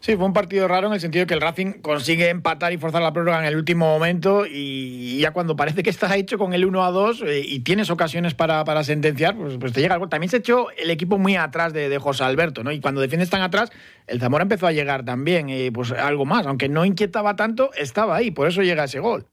Sí, 0.02 0.16
fue 0.16 0.26
un 0.26 0.34
partido 0.34 0.68
raro 0.68 0.88
en 0.88 0.94
el 0.94 1.00
sentido 1.00 1.28
que 1.28 1.36
el 1.36 1.42
Racing 1.42 1.74
consigue 1.84 2.30
empatar 2.30 2.74
y 2.74 2.78
forzar 2.80 3.04
la 3.04 3.14
prórroga 3.14 3.38
en 3.38 3.46
el 3.46 3.56
último 3.56 3.86
momento 3.86 4.48
y 4.50 5.20
ya 5.20 5.30
cuando 5.30 5.56
parece 5.56 5.84
que 5.84 5.92
está 5.92 6.16
hecho 6.18 6.40
con 6.40 6.54
el 6.54 6.66
1 6.66 6.84
a 6.84 6.90
2 6.90 7.22
eh, 7.22 7.42
y 7.46 7.60
tienes 7.60 7.92
ocasiones 7.92 8.34
para, 8.34 8.64
para 8.66 8.84
sentenciar, 8.84 9.38
pues, 9.38 9.58
pues, 9.60 9.74
te 9.74 9.80
llega 9.80 9.94
algo. 9.94 10.10
También 10.10 10.32
se 10.32 10.38
echó 10.38 10.72
el 10.72 10.90
equipo 10.90 11.20
muy 11.20 11.36
atrás 11.36 11.72
de, 11.72 11.88
de, 11.88 12.00
José 12.00 12.24
Alberto, 12.24 12.64
¿no? 12.64 12.72
Y 12.72 12.82
cuando 12.82 13.00
defiendes 13.00 13.30
tan 13.30 13.44
atrás, 13.44 13.70
el 14.08 14.20
Zamora 14.20 14.42
empezó 14.42 14.66
a 14.66 14.72
llegar 14.72 15.06
también, 15.06 15.50
y 15.50 15.70
pues 15.70 15.92
algo 15.92 16.26
más. 16.26 16.48
Aunque 16.48 16.68
no 16.68 16.84
inquietaba 16.84 17.36
tanto, 17.36 17.70
estaba 17.76 18.16
ahí, 18.16 18.32
por 18.32 18.48
eso 18.48 18.64
llega 18.64 18.86
ese 18.86 19.00
gol. 19.00 19.28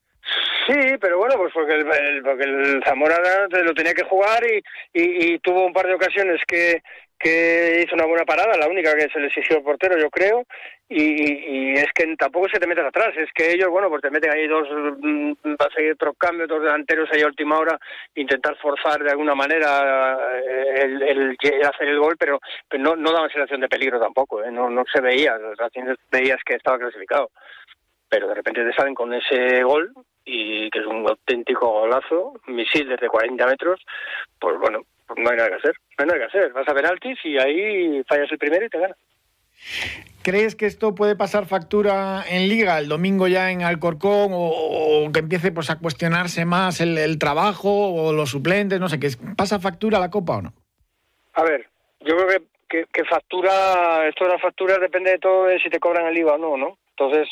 Sí, 0.68 0.98
pero 1.00 1.16
bueno, 1.16 1.35
pues 1.38 1.50
porque 1.54 1.76
el, 1.76 2.22
porque 2.22 2.44
el 2.44 2.83
Zamora 2.85 3.16
lo 3.48 3.72
tenía 3.72 3.94
que 3.94 4.04
jugar 4.04 4.44
y, 4.44 4.62
y, 4.92 5.38
tuvo 5.38 5.64
un 5.64 5.72
par 5.72 5.87
de 5.87 5.94
ocasiones 5.94 6.42
que, 6.46 6.83
que 7.18 7.83
hizo 7.83 7.94
una 7.94 8.04
buena 8.04 8.26
parada, 8.26 8.54
la 8.59 8.68
única 8.68 8.94
que 8.94 9.09
se 9.09 9.18
le 9.18 9.28
exigió 9.28 9.57
el 9.57 9.62
portero, 9.62 9.98
yo 9.98 10.11
creo, 10.11 10.44
y, 10.87 11.70
y, 11.70 11.72
es 11.72 11.87
que 11.94 12.14
tampoco 12.18 12.50
se 12.52 12.61
te 12.61 12.66
metes 12.66 12.85
atrás, 12.85 13.16
es 13.16 13.31
que 13.35 13.52
ellos, 13.52 13.70
bueno, 13.70 13.88
pues 13.88 14.02
te 14.02 14.11
meten 14.11 14.31
ahí 14.31 14.46
dos, 14.46 14.68
mm, 15.00 15.33
va 15.59 15.66
a 15.70 15.74
seguir 15.74 15.92
otros 15.92 16.16
cambios, 16.18 16.50
dos 16.50 16.62
delanteros 16.62 17.09
ahí 17.12 17.22
a 17.22 17.28
última 17.28 17.59
hora, 17.59 17.81
intentar 18.14 18.54
forzar 18.59 19.02
de 19.02 19.11
alguna 19.11 19.35
manera 19.35 20.18
eh, 20.44 20.83
el, 20.83 21.02
el, 21.02 21.38
hacer 21.64 21.88
el 21.88 21.98
gol, 21.98 22.16
pero, 22.18 22.40
pero 22.68 22.83
no, 22.83 22.94
no 22.94 23.11
daba 23.11 23.31
sensación 23.31 23.62
de 23.62 23.68
peligro 23.68 23.98
tampoco, 23.98 24.44
¿eh? 24.44 24.50
no, 24.50 24.68
no 24.68 24.85
se 24.92 25.00
veía, 25.00 25.35
veías 26.11 26.44
que 26.44 26.57
estaba 26.57 26.78
clasificado 26.78 27.31
pero 28.09 28.28
de 28.28 28.35
repente 28.35 28.64
te 28.64 28.72
salen 28.72 28.94
con 28.94 29.12
ese 29.12 29.62
gol 29.62 29.92
y 30.28 30.70
que 30.70 30.80
es 30.80 30.86
un 30.86 31.08
auténtico 31.08 31.66
golazo, 31.66 32.34
misil 32.46 32.88
desde 32.88 33.08
40 33.08 33.46
metros, 33.46 33.80
pues 34.38 34.58
bueno, 34.58 34.82
pues 35.06 35.18
no 35.18 35.30
hay 35.30 35.36
nada 35.36 35.48
que 35.48 35.56
hacer, 35.56 35.74
no 35.98 36.02
hay 36.02 36.06
nada 36.06 36.18
que 36.20 36.26
hacer, 36.26 36.52
vas 36.52 36.68
a 36.68 36.74
penaltis 36.74 37.18
y 37.24 37.38
ahí 37.38 38.02
fallas 38.04 38.30
el 38.30 38.38
primero 38.38 38.66
y 38.66 38.68
te 38.68 38.78
gana. 38.78 38.94
¿Crees 40.22 40.54
que 40.54 40.66
esto 40.66 40.94
puede 40.94 41.16
pasar 41.16 41.46
factura 41.46 42.22
en 42.28 42.48
Liga 42.48 42.78
el 42.78 42.88
domingo 42.88 43.28
ya 43.28 43.50
en 43.50 43.62
Alcorcón 43.62 44.30
o, 44.32 45.08
que 45.12 45.20
empiece 45.20 45.50
pues, 45.52 45.70
a 45.70 45.78
cuestionarse 45.78 46.44
más 46.44 46.80
el, 46.80 47.18
trabajo 47.18 47.70
o 47.70 48.12
los 48.12 48.30
suplentes? 48.30 48.78
No 48.78 48.88
sé, 48.88 49.00
¿que 49.00 49.08
¿pasa 49.36 49.58
factura 49.58 49.98
la 49.98 50.10
Copa 50.10 50.36
o 50.36 50.42
no? 50.42 50.52
A 51.32 51.42
ver, 51.44 51.66
yo 52.00 52.14
creo 52.16 52.42
que, 52.68 52.84
que, 52.92 53.04
factura, 53.04 54.06
esto 54.06 54.24
de 54.24 54.30
las 54.32 54.42
facturas 54.42 54.80
depende 54.80 55.12
de 55.12 55.18
todo 55.18 55.46
de 55.46 55.58
si 55.60 55.70
te 55.70 55.80
cobran 55.80 56.06
el 56.06 56.18
IVA 56.18 56.34
o 56.34 56.38
no, 56.38 56.56
¿no? 56.56 56.78
Entonces, 56.90 57.28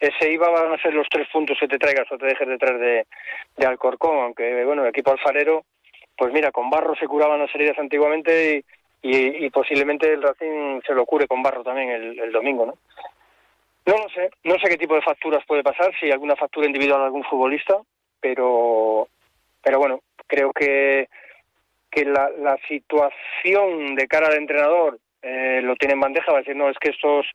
ese 0.00 0.32
IVA 0.32 0.48
van 0.50 0.72
a 0.72 0.82
ser 0.82 0.94
los 0.94 1.08
tres 1.08 1.28
puntos 1.32 1.56
que 1.58 1.68
te 1.68 1.78
traigas 1.78 2.10
o 2.10 2.18
te 2.18 2.26
dejes 2.26 2.48
detrás 2.48 2.78
de, 2.78 3.06
Alcorcón, 3.64 4.18
aunque 4.18 4.64
bueno, 4.64 4.82
el 4.82 4.88
equipo 4.88 5.12
alfarero, 5.12 5.64
pues 6.16 6.32
mira, 6.32 6.52
con 6.52 6.70
barro 6.70 6.94
se 6.96 7.06
curaban 7.06 7.40
las 7.40 7.54
heridas 7.54 7.78
antiguamente 7.78 8.64
y, 9.02 9.50
posiblemente 9.50 10.12
el 10.12 10.22
Racing 10.22 10.80
se 10.86 10.94
lo 10.94 11.04
cure 11.04 11.26
con 11.26 11.42
barro 11.42 11.62
también 11.62 11.90
el, 11.90 12.18
el 12.18 12.32
domingo, 12.32 12.66
¿no? 12.66 12.74
No 13.86 13.98
lo 13.98 14.08
sé, 14.08 14.30
no 14.44 14.54
sé 14.54 14.68
qué 14.70 14.78
tipo 14.78 14.94
de 14.94 15.02
facturas 15.02 15.44
puede 15.46 15.62
pasar, 15.62 15.92
si 16.00 16.10
alguna 16.10 16.36
factura 16.36 16.66
individual 16.66 17.00
de 17.00 17.06
algún 17.06 17.24
futbolista, 17.24 17.76
pero, 18.18 19.08
pero 19.62 19.78
bueno, 19.78 20.00
creo 20.26 20.50
que, 20.52 21.08
que 21.90 22.06
la, 22.06 22.30
la 22.38 22.56
situación 22.66 23.94
de 23.94 24.08
cara 24.08 24.28
al 24.28 24.38
entrenador 24.38 24.98
eh, 25.20 25.60
lo 25.62 25.76
tiene 25.76 25.94
en 25.94 26.00
bandeja, 26.00 26.32
va 26.32 26.38
a 26.38 26.40
decir, 26.40 26.56
no, 26.56 26.70
es 26.70 26.78
que 26.78 26.90
estos 26.90 27.26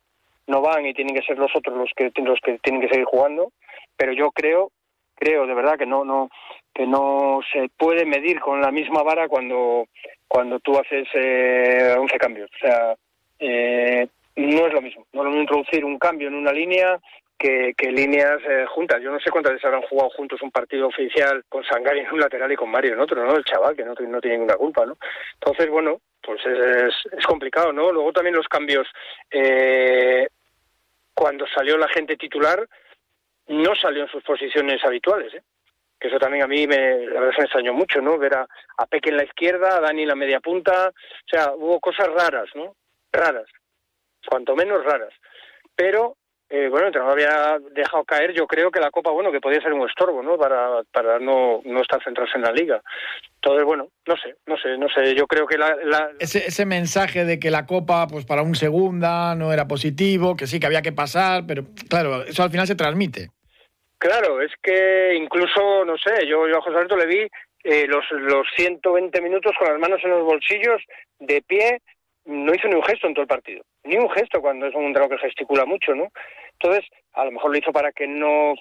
no 0.46 0.60
van 0.60 0.86
y 0.86 0.94
tienen 0.94 1.14
que 1.14 1.22
ser 1.22 1.38
los 1.38 1.54
otros 1.54 1.76
los 1.76 1.90
que 1.94 2.10
los 2.22 2.40
que 2.40 2.58
tienen 2.58 2.80
que 2.80 2.88
seguir 2.88 3.04
jugando 3.04 3.52
pero 3.96 4.12
yo 4.12 4.30
creo 4.30 4.70
creo 5.14 5.46
de 5.46 5.54
verdad 5.54 5.78
que 5.78 5.86
no 5.86 6.04
no 6.04 6.30
que 6.74 6.86
no 6.86 7.40
se 7.52 7.68
puede 7.76 8.04
medir 8.04 8.40
con 8.40 8.60
la 8.60 8.70
misma 8.70 9.02
vara 9.02 9.28
cuando 9.28 9.86
cuando 10.26 10.60
tú 10.60 10.78
haces 10.78 11.08
eh, 11.14 11.94
11 11.98 12.18
cambios. 12.18 12.50
O 12.54 12.66
sea 12.66 12.94
eh, 13.38 14.08
no 14.36 14.66
es 14.66 14.72
lo 14.72 14.80
mismo 14.80 15.06
no 15.12 15.20
es 15.20 15.24
lo 15.24 15.30
mismo 15.30 15.42
introducir 15.42 15.84
un 15.84 15.98
cambio 15.98 16.28
en 16.28 16.34
una 16.34 16.52
línea 16.52 16.98
que, 17.40 17.90
líneas 17.90 18.38
eh, 18.46 18.66
juntas. 18.68 19.00
Yo 19.00 19.10
no 19.10 19.18
sé 19.18 19.30
cuántas 19.30 19.54
veces 19.54 19.64
habrán 19.64 19.82
jugado 19.82 20.10
juntos 20.10 20.42
un 20.42 20.50
partido 20.50 20.88
oficial 20.88 21.42
con 21.48 21.64
Sangari 21.64 22.00
en 22.00 22.12
un 22.12 22.20
lateral 22.20 22.52
y 22.52 22.56
con 22.56 22.70
Mario 22.70 22.92
en 22.92 23.00
otro, 23.00 23.24
¿no? 23.24 23.34
El 23.34 23.44
chaval, 23.44 23.74
que 23.74 23.84
no, 23.84 23.94
no 23.94 24.20
tiene 24.20 24.36
ninguna 24.36 24.56
culpa, 24.56 24.84
¿no? 24.84 24.98
Entonces, 25.34 25.70
bueno, 25.70 26.00
pues 26.22 26.44
es, 26.44 26.94
es, 27.16 27.26
complicado, 27.26 27.72
¿no? 27.72 27.90
Luego 27.90 28.12
también 28.12 28.36
los 28.36 28.46
cambios 28.46 28.86
eh, 29.30 30.28
cuando 31.14 31.46
salió 31.46 31.78
la 31.78 31.88
gente 31.88 32.16
titular, 32.16 32.68
no 33.48 33.74
salió 33.74 34.02
en 34.02 34.08
sus 34.10 34.22
posiciones 34.22 34.84
habituales, 34.84 35.32
¿eh? 35.34 35.42
que 35.98 36.08
eso 36.08 36.18
también 36.18 36.44
a 36.44 36.46
mí 36.46 36.66
me, 36.66 37.06
la 37.06 37.20
verdad 37.20 37.38
me 37.38 37.44
extrañó 37.44 37.74
mucho, 37.74 38.00
¿no? 38.00 38.18
Ver 38.18 38.34
a, 38.34 38.46
a 38.76 38.86
Peque 38.86 39.10
en 39.10 39.16
la 39.16 39.24
izquierda, 39.24 39.76
a 39.76 39.80
Dani 39.80 40.02
en 40.02 40.08
la 40.08 40.14
media 40.14 40.40
punta, 40.40 40.88
o 40.88 41.28
sea, 41.28 41.52
hubo 41.54 41.80
cosas 41.80 42.08
raras, 42.08 42.48
¿no? 42.54 42.74
Raras, 43.12 43.46
cuanto 44.26 44.54
menos 44.54 44.84
raras. 44.84 45.12
Pero 45.74 46.16
eh, 46.52 46.68
bueno, 46.68 46.80
el 46.80 46.86
entrenador 46.88 47.12
había 47.12 47.58
dejado 47.70 48.04
caer, 48.04 48.32
yo 48.32 48.44
creo 48.48 48.72
que 48.72 48.80
la 48.80 48.90
Copa, 48.90 49.12
bueno, 49.12 49.30
que 49.30 49.40
podía 49.40 49.60
ser 49.60 49.72
un 49.72 49.88
estorbo, 49.88 50.20
¿no? 50.20 50.36
Para, 50.36 50.82
para 50.92 51.20
no, 51.20 51.60
no 51.64 51.80
estar 51.80 52.02
centrados 52.02 52.34
en 52.34 52.42
la 52.42 52.50
Liga. 52.50 52.82
Entonces, 53.36 53.64
bueno, 53.64 53.88
no 54.04 54.16
sé, 54.16 54.34
no 54.46 54.56
sé, 54.58 54.76
no 54.76 54.88
sé, 54.88 55.14
yo 55.14 55.28
creo 55.28 55.46
que 55.46 55.56
la... 55.56 55.76
la... 55.84 56.10
Ese, 56.18 56.44
ese 56.44 56.66
mensaje 56.66 57.24
de 57.24 57.38
que 57.38 57.52
la 57.52 57.66
Copa, 57.66 58.08
pues 58.08 58.26
para 58.26 58.42
un 58.42 58.56
segunda 58.56 59.36
no 59.36 59.52
era 59.52 59.68
positivo, 59.68 60.36
que 60.36 60.48
sí, 60.48 60.58
que 60.58 60.66
había 60.66 60.82
que 60.82 60.90
pasar, 60.90 61.44
pero 61.46 61.62
claro, 61.88 62.24
eso 62.24 62.42
al 62.42 62.50
final 62.50 62.66
se 62.66 62.74
transmite. 62.74 63.28
Claro, 63.98 64.42
es 64.42 64.50
que 64.60 65.14
incluso, 65.14 65.84
no 65.84 65.96
sé, 65.98 66.26
yo, 66.26 66.48
yo 66.48 66.58
a 66.58 66.62
José 66.62 66.76
Alberto 66.76 66.96
le 66.96 67.06
vi 67.06 67.28
eh, 67.62 67.86
los, 67.86 68.04
los 68.10 68.46
120 68.56 69.20
minutos 69.20 69.52
con 69.56 69.68
las 69.68 69.78
manos 69.78 70.00
en 70.02 70.10
los 70.10 70.24
bolsillos, 70.24 70.82
de 71.20 71.42
pie, 71.42 71.80
no 72.30 72.54
hizo 72.54 72.68
ni 72.68 72.74
un 72.74 72.82
gesto 72.82 73.06
en 73.06 73.14
todo 73.14 73.22
el 73.22 73.28
partido. 73.28 73.64
Ni 73.84 73.96
un 73.96 74.08
gesto 74.10 74.40
cuando 74.40 74.66
es 74.66 74.74
un 74.74 74.84
entrenador 74.84 75.18
que 75.18 75.26
gesticula 75.26 75.64
mucho, 75.66 75.94
¿no? 75.94 76.08
Entonces, 76.52 76.88
a 77.14 77.24
lo 77.24 77.32
mejor 77.32 77.50
lo 77.50 77.58
hizo 77.58 77.72
para 77.72 77.92
que 77.92 78.06
no 78.06 78.54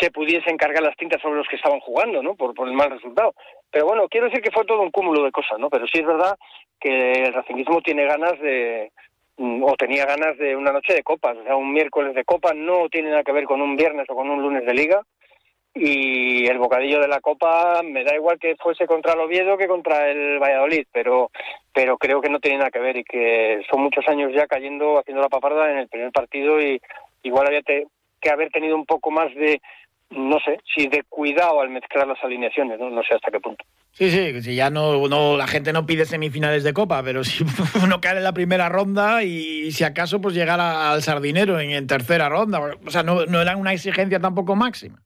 se 0.00 0.10
pudiese 0.10 0.50
encargar 0.50 0.82
las 0.82 0.96
tintas 0.96 1.20
sobre 1.20 1.36
los 1.36 1.48
que 1.48 1.56
estaban 1.56 1.80
jugando, 1.80 2.22
¿no? 2.22 2.34
Por, 2.34 2.54
por 2.54 2.68
el 2.68 2.74
mal 2.74 2.90
resultado. 2.90 3.34
Pero 3.70 3.86
bueno, 3.86 4.08
quiero 4.08 4.26
decir 4.26 4.42
que 4.42 4.50
fue 4.50 4.64
todo 4.64 4.80
un 4.80 4.90
cúmulo 4.90 5.24
de 5.24 5.32
cosas, 5.32 5.58
¿no? 5.58 5.68
Pero 5.68 5.86
sí 5.86 5.98
es 5.98 6.06
verdad 6.06 6.36
que 6.80 7.12
el 7.12 7.34
racingismo 7.34 7.82
tiene 7.82 8.06
ganas 8.06 8.38
de, 8.40 8.92
mm, 9.36 9.62
o 9.64 9.76
tenía 9.76 10.06
ganas 10.06 10.38
de 10.38 10.56
una 10.56 10.72
noche 10.72 10.94
de 10.94 11.02
copas, 11.02 11.36
o 11.36 11.42
sea, 11.42 11.56
un 11.56 11.72
miércoles 11.72 12.14
de 12.14 12.24
copa 12.24 12.54
no 12.54 12.88
tiene 12.88 13.10
nada 13.10 13.24
que 13.24 13.32
ver 13.32 13.44
con 13.44 13.60
un 13.60 13.76
viernes 13.76 14.06
o 14.08 14.14
con 14.14 14.30
un 14.30 14.40
lunes 14.40 14.64
de 14.64 14.74
liga, 14.74 15.02
y 15.78 16.46
el 16.46 16.58
bocadillo 16.58 17.00
de 17.00 17.08
la 17.08 17.20
Copa 17.20 17.82
me 17.82 18.04
da 18.04 18.14
igual 18.14 18.38
que 18.38 18.56
fuese 18.56 18.86
contra 18.86 19.12
el 19.12 19.20
Oviedo 19.20 19.56
que 19.56 19.68
contra 19.68 20.10
el 20.10 20.38
Valladolid, 20.38 20.86
pero 20.92 21.30
pero 21.72 21.96
creo 21.96 22.20
que 22.20 22.30
no 22.30 22.40
tiene 22.40 22.58
nada 22.58 22.70
que 22.70 22.80
ver 22.80 22.96
y 22.96 23.04
que 23.04 23.62
son 23.70 23.82
muchos 23.82 24.06
años 24.08 24.32
ya 24.34 24.46
cayendo, 24.46 24.98
haciendo 24.98 25.22
la 25.22 25.28
paparda 25.28 25.70
en 25.70 25.78
el 25.78 25.88
primer 25.88 26.10
partido 26.10 26.60
y 26.60 26.80
igual 27.22 27.46
había 27.46 27.62
que 27.62 28.30
haber 28.30 28.50
tenido 28.50 28.74
un 28.74 28.84
poco 28.84 29.10
más 29.10 29.32
de, 29.34 29.60
no 30.10 30.38
sé, 30.40 30.58
si 30.74 30.88
de 30.88 31.04
cuidado 31.08 31.60
al 31.60 31.68
mezclar 31.68 32.06
las 32.06 32.22
alineaciones, 32.24 32.78
no, 32.80 33.02
sé 33.02 33.14
hasta 33.14 33.30
qué 33.30 33.40
punto. 33.40 33.64
Sí, 33.92 34.10
sí, 34.10 34.42
si 34.42 34.54
ya 34.54 34.70
no, 34.70 35.06
no, 35.08 35.36
la 35.36 35.46
gente 35.46 35.72
no 35.72 35.86
pide 35.86 36.04
semifinales 36.04 36.64
de 36.64 36.72
Copa, 36.72 37.02
pero 37.02 37.24
si 37.24 37.44
uno 37.84 38.00
cae 38.00 38.16
en 38.16 38.24
la 38.24 38.32
primera 38.32 38.68
ronda 38.68 39.22
y 39.22 39.70
si 39.72 39.84
acaso 39.84 40.20
pues 40.20 40.34
llegar 40.34 40.60
al 40.60 41.02
sardinero 41.02 41.60
en, 41.60 41.70
en 41.70 41.86
tercera 41.86 42.28
ronda, 42.28 42.60
o 42.60 42.90
sea, 42.90 43.02
no, 43.02 43.26
no 43.26 43.40
era 43.40 43.56
una 43.56 43.72
exigencia 43.72 44.18
tampoco 44.18 44.56
máxima. 44.56 45.02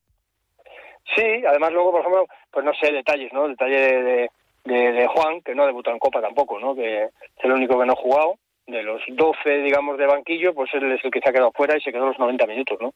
Sí, 1.15 1.45
además 1.47 1.73
luego, 1.73 1.93
por 1.93 2.01
ejemplo, 2.01 2.27
pues 2.51 2.65
no 2.65 2.73
sé, 2.75 2.93
detalles, 2.93 3.33
¿no? 3.33 3.49
Detalle 3.49 4.03
de, 4.03 4.31
de, 4.65 5.07
Juan, 5.09 5.41
que 5.43 5.55
no 5.55 5.67
debutó 5.67 5.91
en 5.91 5.99
Copa 5.99 6.21
tampoco, 6.21 6.59
¿no? 6.59 6.75
Que 6.75 7.05
es 7.05 7.11
el 7.43 7.53
único 7.53 7.79
que 7.79 7.87
no 7.87 7.93
ha 7.93 7.97
jugado. 7.97 8.37
De 8.67 8.83
los 8.83 9.03
12, 9.09 9.59
digamos, 9.59 9.99
de 9.99 10.07
banquillo, 10.07 10.55
pues 10.55 10.73
él 10.75 10.93
es 10.93 11.05
el 11.05 11.11
que 11.11 11.21
se 11.21 11.29
ha 11.29 11.33
quedado 11.33 11.51
fuera 11.53 11.77
y 11.77 11.81
se 11.81 11.93
quedó 11.93 12.07
los 12.07 12.19
90 12.19 12.47
minutos, 12.47 12.79
¿no? 12.81 12.95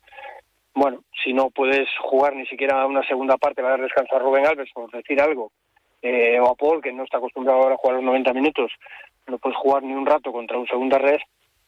Bueno, 0.75 1.01
si 1.25 1.33
no 1.33 1.51
puedes 1.51 1.89
jugar 2.01 2.37
ni 2.37 2.47
siquiera 2.47 2.87
una 2.87 3.03
segunda 3.07 3.37
parte, 3.37 3.63
va 3.63 3.69
a 3.69 3.71
dar 3.73 3.81
descanso 3.81 4.15
a 4.15 4.19
Rubén 4.21 4.47
Alves, 4.47 4.71
por 4.73 4.91
decir 4.91 5.21
algo, 5.21 5.51
eh, 6.03 6.39
o 6.39 6.51
a 6.51 6.55
Paul, 6.55 6.83
que 6.83 6.93
no 6.93 7.03
está 7.03 7.19
acostumbrado 7.19 7.63
ahora 7.63 7.75
a 7.75 7.79
jugar 7.79 7.97
los 7.97 8.05
90 8.05 8.33
minutos, 8.33 8.71
no 9.27 9.39
puedes 9.39 9.59
jugar 9.59 9.83
ni 9.83 9.93
un 9.93 10.07
rato 10.07 10.31
contra 10.33 10.59
un 10.59 10.67
segunda 10.67 10.99
red, 10.99 11.19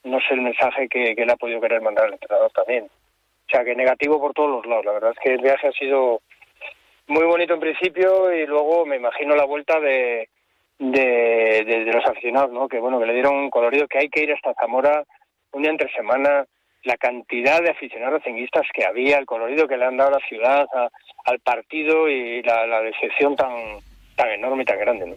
no 0.05 0.21
sé 0.21 0.35
el 0.35 0.43
mensaje 0.43 0.89
que, 0.89 1.17
que 1.17 1.27
le 1.27 1.33
ha 1.33 1.37
podido 1.37 1.61
querer 1.61 1.83
mandar 1.83 2.07
el 2.07 2.13
entrenador 2.13 2.53
también. 2.53 2.85
O 2.85 3.51
sea, 3.51 3.65
que 3.65 3.75
negativo 3.75 4.21
por 4.21 4.35
todos 4.35 4.51
los 4.51 4.67
lados. 4.67 4.85
La 4.85 4.93
verdad 4.93 5.13
es 5.13 5.19
que 5.21 5.33
el 5.33 5.41
viaje 5.41 5.69
ha 5.69 5.73
sido 5.73 6.21
muy 7.09 7.25
bonito 7.25 7.55
en 7.55 7.61
principio 7.61 8.33
y 8.33 8.47
luego 8.47 8.87
me 8.87 8.97
imagino 8.97 9.35
la 9.35 9.45
vuelta 9.45 9.81
de, 9.81 10.29
de, 10.79 11.91
los 11.93 12.05
aficionados, 12.05 12.53
¿no? 12.53 12.69
Que 12.69 12.79
bueno, 12.79 12.99
que 13.01 13.07
le 13.07 13.15
dieron 13.15 13.37
un 13.37 13.51
colorido, 13.51 13.89
que 13.89 13.99
hay 13.99 14.09
que 14.09 14.23
ir 14.23 14.33
hasta 14.33 14.55
Zamora 14.55 15.05
un 15.53 15.63
día 15.63 15.71
entre 15.71 15.91
semana, 15.93 16.45
la 16.85 16.97
cantidad 16.97 17.63
de 17.63 17.71
aficionados 17.71 18.21
racinguistas 18.21 18.67
que 18.73 18.85
había, 18.85 19.19
el 19.19 19.27
colorido 19.27 19.67
que 19.67 19.77
le 19.77 19.87
han 19.87 19.97
dado 19.97 20.11
a 20.11 20.19
la 20.21 20.27
ciudad, 20.27 20.67
a, 20.75 20.89
al 21.25 21.41
partido 21.41 22.09
y 22.09 22.43
la, 22.43 22.67
la 22.67 22.83
decepción 22.83 23.35
tan, 23.35 23.79
tan 24.15 24.31
enorme 24.31 24.63
y 24.63 24.67
tan 24.67 24.79
grande, 24.79 25.07
¿no? 25.07 25.17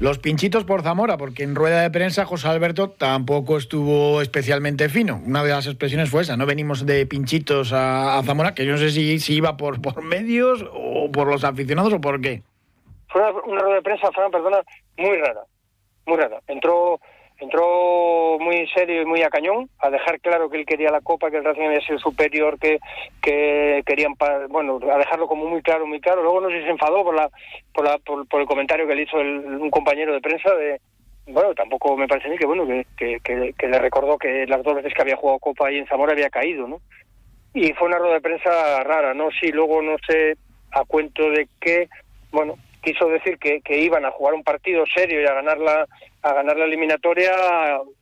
Los 0.00 0.20
pinchitos 0.20 0.62
por 0.62 0.82
Zamora, 0.82 1.16
porque 1.16 1.42
en 1.42 1.56
rueda 1.56 1.82
de 1.82 1.90
prensa 1.90 2.24
José 2.24 2.46
Alberto 2.46 2.90
tampoco 2.90 3.56
estuvo 3.56 4.22
especialmente 4.22 4.88
fino. 4.88 5.20
Una 5.26 5.42
de 5.42 5.50
las 5.50 5.66
expresiones 5.66 6.08
fue 6.08 6.22
esa, 6.22 6.36
no 6.36 6.46
venimos 6.46 6.86
de 6.86 7.04
pinchitos 7.04 7.72
a, 7.72 8.22
Zamora, 8.24 8.54
que 8.54 8.64
yo 8.64 8.72
no 8.72 8.78
sé 8.78 8.90
si, 8.90 9.18
si, 9.18 9.34
iba 9.34 9.56
por, 9.56 9.82
por 9.82 10.00
medios 10.04 10.64
o 10.72 11.10
por 11.10 11.26
los 11.26 11.42
aficionados 11.42 11.92
o 11.92 12.00
por 12.00 12.20
qué. 12.20 12.42
Fue 13.08 13.20
una, 13.20 13.42
una 13.42 13.60
rueda 13.62 13.74
de 13.74 13.82
prensa, 13.82 14.12
Fran, 14.12 14.30
perdona, 14.30 14.60
muy 14.96 15.16
rara, 15.16 15.40
muy 16.06 16.16
rara. 16.16 16.40
Entró 16.46 17.00
entró 17.38 18.38
muy 18.40 18.66
serio 18.68 19.02
y 19.02 19.06
muy 19.06 19.22
a 19.22 19.30
cañón 19.30 19.68
a 19.78 19.90
dejar 19.90 20.20
claro 20.20 20.50
que 20.50 20.58
él 20.58 20.66
quería 20.66 20.90
la 20.90 21.00
copa 21.00 21.30
que 21.30 21.36
el 21.36 21.44
Racing 21.44 21.62
había 21.62 21.80
sido 21.80 21.98
superior 21.98 22.58
que 22.58 22.78
que 23.22 23.82
querían 23.86 24.14
bueno 24.48 24.80
a 24.90 24.98
dejarlo 24.98 25.28
como 25.28 25.46
muy 25.46 25.62
claro 25.62 25.86
muy 25.86 26.00
claro. 26.00 26.22
Luego 26.22 26.40
no 26.40 26.48
sé 26.50 26.58
si 26.58 26.64
se 26.64 26.70
enfadó 26.70 27.04
por 27.04 27.14
la 27.14 27.30
por 27.72 27.84
la 27.84 27.98
por, 27.98 28.26
por 28.26 28.40
el 28.40 28.46
comentario 28.46 28.86
que 28.86 28.94
le 28.94 29.02
hizo 29.02 29.20
el, 29.20 29.38
un 29.46 29.70
compañero 29.70 30.12
de 30.12 30.20
prensa 30.20 30.52
de 30.54 30.80
bueno 31.28 31.54
tampoco 31.54 31.96
me 31.96 32.08
parece 32.08 32.26
a 32.26 32.30
mí 32.30 32.38
que 32.38 32.46
bueno 32.46 32.66
que, 32.66 33.20
que, 33.22 33.52
que, 33.52 33.68
le 33.68 33.78
recordó 33.78 34.18
que 34.18 34.46
las 34.46 34.62
dos 34.62 34.74
veces 34.74 34.92
que 34.92 35.02
había 35.02 35.16
jugado 35.16 35.38
copa 35.38 35.68
ahí 35.68 35.78
en 35.78 35.86
Zamora 35.86 36.12
había 36.12 36.30
caído 36.30 36.66
no 36.66 36.80
y 37.54 37.72
fue 37.74 37.88
una 37.88 37.98
rueda 37.98 38.14
de 38.14 38.20
prensa 38.20 38.82
rara 38.82 39.14
no 39.14 39.28
sí 39.40 39.52
luego 39.52 39.82
no 39.82 39.96
sé 40.08 40.36
a 40.72 40.84
cuento 40.84 41.30
de 41.30 41.46
que 41.60 41.88
bueno 42.32 42.56
quiso 42.82 43.08
decir 43.08 43.38
que, 43.38 43.60
que, 43.60 43.78
iban 43.78 44.04
a 44.04 44.10
jugar 44.10 44.34
un 44.34 44.42
partido 44.42 44.84
serio 44.94 45.20
y 45.20 45.26
a 45.26 45.34
ganar 45.34 45.58
la 45.58 45.86
a 46.22 46.32
ganar 46.32 46.56
la 46.56 46.64
eliminatoria 46.64 47.32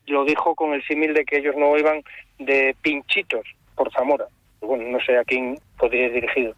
lo 0.06 0.24
dijo 0.24 0.54
con 0.54 0.72
el 0.72 0.82
símil 0.84 1.12
de 1.14 1.24
que 1.24 1.38
ellos 1.38 1.54
no 1.56 1.76
iban 1.76 2.02
de 2.38 2.74
pinchitos 2.82 3.46
por 3.74 3.92
Zamora. 3.92 4.26
Bueno 4.60 4.84
no 4.88 4.98
sé 5.04 5.18
a 5.18 5.24
quién 5.24 5.58
podría 5.78 6.06
ir 6.06 6.12
dirigido. 6.12 6.54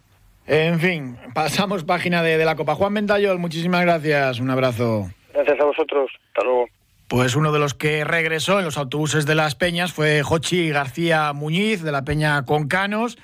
En 0.47 0.79
fin 0.79 1.17
pasamos 1.33 1.83
página 1.83 2.23
de, 2.23 2.37
de 2.37 2.45
la 2.45 2.55
Copa. 2.55 2.75
Juan 2.75 2.93
Ventayol 2.93 3.39
muchísimas 3.39 3.81
gracias. 3.81 4.39
Un 4.39 4.49
abrazo. 4.49 5.09
Gracias 5.33 5.59
a 5.59 5.65
vosotros. 5.65 6.11
Hasta 6.27 6.43
luego. 6.43 6.67
Pues 7.07 7.35
uno 7.35 7.51
de 7.51 7.59
los 7.59 7.73
que 7.73 8.03
regresó 8.03 8.59
en 8.59 8.65
los 8.65 8.77
autobuses 8.77 9.25
de 9.25 9.35
las 9.35 9.55
Peñas 9.55 9.93
fue 9.93 10.21
Jochi 10.21 10.69
García 10.69 11.33
Muñiz 11.33 11.81
de 11.81 11.91
la 11.91 12.03
Peña 12.03 12.45
Concanos 12.45 13.17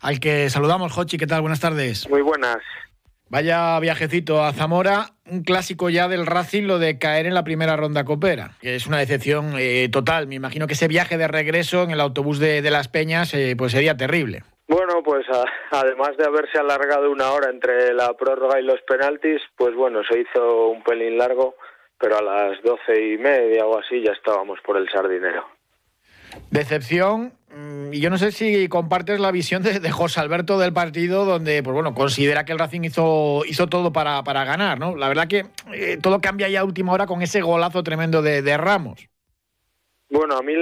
al 0.00 0.20
que 0.20 0.50
saludamos. 0.50 0.92
Jochi 0.92 1.16
qué 1.16 1.26
tal 1.26 1.40
buenas 1.40 1.60
tardes. 1.60 2.08
Muy 2.08 2.22
buenas 2.22 2.58
Vaya 3.30 3.78
viajecito 3.78 4.42
a 4.42 4.52
Zamora, 4.52 5.10
un 5.24 5.44
clásico 5.44 5.88
ya 5.88 6.08
del 6.08 6.26
Racing, 6.26 6.64
lo 6.64 6.80
de 6.80 6.98
caer 6.98 7.26
en 7.26 7.34
la 7.34 7.44
primera 7.44 7.76
ronda 7.76 8.04
copera, 8.04 8.56
es 8.60 8.88
una 8.88 8.98
decepción 8.98 9.54
eh, 9.56 9.88
total. 9.88 10.26
Me 10.26 10.34
imagino 10.34 10.66
que 10.66 10.72
ese 10.72 10.88
viaje 10.88 11.16
de 11.16 11.28
regreso 11.28 11.84
en 11.84 11.92
el 11.92 12.00
autobús 12.00 12.40
de, 12.40 12.60
de 12.60 12.70
Las 12.72 12.88
Peñas 12.88 13.32
eh, 13.34 13.54
pues 13.56 13.70
sería 13.70 13.96
terrible. 13.96 14.42
Bueno, 14.66 15.04
pues 15.04 15.24
a, 15.28 15.44
además 15.70 16.16
de 16.16 16.26
haberse 16.26 16.58
alargado 16.58 17.08
una 17.08 17.30
hora 17.30 17.50
entre 17.50 17.94
la 17.94 18.14
prórroga 18.14 18.58
y 18.58 18.64
los 18.64 18.80
penaltis, 18.82 19.40
pues 19.56 19.76
bueno, 19.76 20.00
se 20.10 20.18
hizo 20.18 20.66
un 20.66 20.82
pelín 20.82 21.16
largo, 21.16 21.54
pero 22.00 22.18
a 22.18 22.22
las 22.22 22.60
doce 22.62 23.12
y 23.12 23.16
media 23.16 23.64
o 23.64 23.78
así 23.78 24.02
ya 24.02 24.10
estábamos 24.10 24.58
por 24.66 24.76
el 24.76 24.88
sardinero. 24.88 25.46
Decepción, 26.50 27.32
mm, 27.54 27.92
y 27.92 28.00
yo 28.00 28.10
no 28.10 28.18
sé 28.18 28.32
si 28.32 28.68
compartes 28.68 29.20
la 29.20 29.30
visión 29.30 29.62
de, 29.62 29.90
José 29.90 30.20
Alberto 30.20 30.58
del 30.58 30.72
partido, 30.72 31.24
donde, 31.24 31.62
pues 31.62 31.74
bueno, 31.74 31.94
considera 31.94 32.44
que 32.44 32.52
el 32.52 32.58
Racing 32.58 32.82
hizo, 32.82 33.42
hizo 33.46 33.66
todo 33.66 33.92
para, 33.92 34.22
para 34.22 34.44
ganar, 34.44 34.78
¿no? 34.78 34.96
La 34.96 35.08
verdad 35.08 35.28
que 35.28 35.46
eh, 35.72 35.98
todo 36.02 36.20
cambia 36.20 36.48
ya 36.48 36.60
a 36.60 36.64
última 36.64 36.92
hora 36.92 37.06
con 37.06 37.22
ese 37.22 37.40
golazo 37.40 37.82
tremendo 37.82 38.22
de, 38.22 38.42
de 38.42 38.56
Ramos. 38.56 39.08
Bueno, 40.08 40.36
a 40.36 40.42
mí 40.42 40.54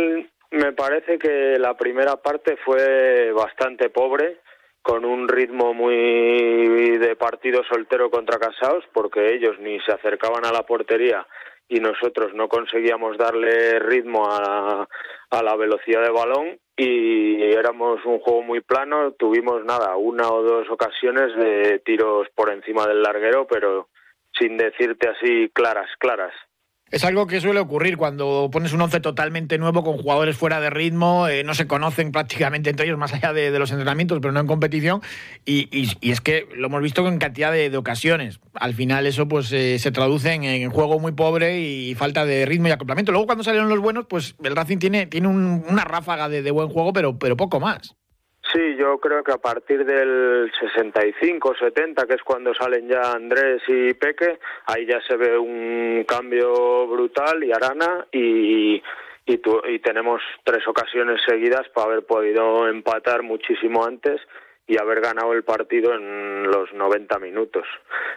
me 0.51 0.73
parece 0.73 1.19
que 1.19 1.57
la 1.59 1.77
primera 1.77 2.17
parte 2.17 2.57
fue 2.65 3.33
bastante 3.33 3.91
pobre, 3.91 4.41
con 4.83 5.05
un 5.05 5.29
ritmo 5.29 5.75
muy 5.75 6.97
de 6.99 7.15
partido 7.17 7.63
soltero 7.65 8.11
contra 8.11 8.39
Casados, 8.39 8.85
porque 8.93 9.35
ellos 9.35 9.59
ni 9.61 9.79
se 9.81 9.93
acercaban 9.93 10.47
a 10.47 10.53
la 10.53 10.63
portería 10.63 11.27
y 11.69 11.81
nosotros 11.81 12.33
no 12.35 12.49
conseguíamos 12.49 13.19
darle 13.19 13.79
ritmo 13.79 14.27
a, 14.31 14.89
a 15.31 15.43
la 15.43 15.57
velocidad 15.57 16.03
de 16.03 16.11
balón 16.11 16.59
y 16.77 17.43
éramos 17.43 18.05
un 18.05 18.21
juego 18.21 18.43
muy 18.43 18.61
plano, 18.61 19.13
tuvimos 19.13 19.65
nada, 19.65 19.97
una 19.97 20.29
o 20.29 20.43
dos 20.43 20.71
ocasiones 20.71 21.35
de 21.37 21.81
tiros 21.81 22.29
por 22.35 22.51
encima 22.51 22.87
del 22.87 23.03
larguero, 23.03 23.47
pero 23.47 23.89
sin 24.39 24.57
decirte 24.57 25.09
así 25.09 25.51
claras, 25.53 25.91
claras. 25.99 26.33
Es 26.91 27.05
algo 27.05 27.27
que 27.27 27.41
suele 27.41 27.61
ocurrir 27.61 27.99
cuando 27.99 28.49
pones 28.51 28.73
un 28.73 28.81
once 28.81 29.01
totalmente 29.01 29.59
nuevo 29.59 29.85
con 29.85 29.99
jugadores 29.99 30.37
fuera 30.37 30.59
de 30.59 30.71
ritmo, 30.71 31.29
eh, 31.29 31.45
no 31.45 31.55
se 31.55 31.67
conocen 31.67 32.13
prácticamente 32.13 32.71
entre 32.71 32.87
ellos 32.87 32.99
más 32.99 33.13
allá 33.13 33.35
de, 33.35 33.57
los 33.59 33.71
entrenamientos, 33.71 34.19
pero 34.23 34.33
no 34.33 34.41
en 34.41 34.47
competición. 34.47 35.03
Y, 35.45 35.69
es 36.01 36.21
que 36.21 36.49
lo 36.57 36.69
hemos 36.69 36.83
visto 36.83 37.07
en 37.07 37.19
cantidad 37.19 37.53
de, 37.53 37.77
ocasiones. 37.77 38.41
Al 38.55 38.75
final 38.75 39.07
eso 39.07 39.29
pues 39.29 39.53
eh, 39.53 39.79
se 39.79 39.93
traduce 39.93 40.33
en, 40.33 40.45
en, 40.45 40.71
juego 40.71 40.99
muy 40.99 41.13
pobre 41.13 41.61
y 41.61 41.95
falta 41.95 42.25
de 42.25 42.47
ritmo 42.47 42.69
y 42.69 42.71
acoplamiento. 42.71 43.13
Luego 43.13 43.27
cuando 43.27 43.45
salieron 43.45 43.69
los 43.69 43.81
buenos, 43.81 44.07
pues 44.07 44.35
el 44.43 44.57
Racing 44.57 44.79
tiene, 44.79 45.07
tiene 45.07 45.29
un, 45.29 45.65
una 45.69 45.85
ráfaga 45.85 46.29
de, 46.29 46.43
de 46.43 46.51
buen 46.51 46.69
juego, 46.69 46.93
pero, 46.93 47.19
pero 47.19 47.37
poco 47.37 47.61
más. 47.61 47.97
Sí, 48.53 48.77
yo 48.77 48.99
creo 48.99 49.23
que 49.23 49.33
a 49.33 49.39
partir 49.39 49.85
del 49.85 50.51
65, 50.59 51.55
70, 51.59 52.07
que 52.07 52.15
es 52.15 52.23
cuando 52.23 52.55
salen 52.55 52.89
ya 52.89 53.13
Andrés 53.13 53.63
y 53.69 53.93
Peque, 53.93 54.39
ahí 54.67 54.87
ya 54.87 55.03
se 55.03 55.17
ve 55.17 55.37
un 55.37 56.05
cambio 56.09 56.87
brutal 56.87 57.45
y 57.45 57.53
Arana 57.53 58.07
y, 58.11 58.77
y, 59.27 59.43
y 59.69 59.79
tenemos 59.81 60.23
tres 60.45 60.67
ocasiones 60.67 61.21
seguidas 61.27 61.69
para 61.75 61.89
haber 61.89 62.07
podido 62.07 62.67
empatar 62.69 63.23
muchísimo 63.23 63.85
antes 63.85 64.19
y 64.67 64.81
haber 64.81 65.03
ganado 65.03 65.35
el 65.35 65.45
partido 65.45 65.93
en 65.95 66.45
los 66.45 66.73
90 66.73 67.19
minutos. 67.19 67.67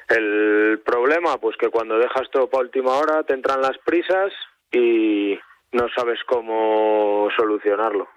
El 0.07 0.81
problema, 0.85 1.37
pues 1.39 1.57
que 1.57 1.69
cuando 1.69 1.97
dejas 1.97 2.29
todo 2.31 2.49
para 2.49 2.63
última 2.63 2.97
hora 2.97 3.23
te 3.23 3.33
entran 3.33 3.61
las 3.61 3.77
prisas 3.79 4.31
y 4.71 5.37
no 5.73 5.87
sabes 5.95 6.19
cómo 6.25 7.27
solucionarlo. 7.35 8.07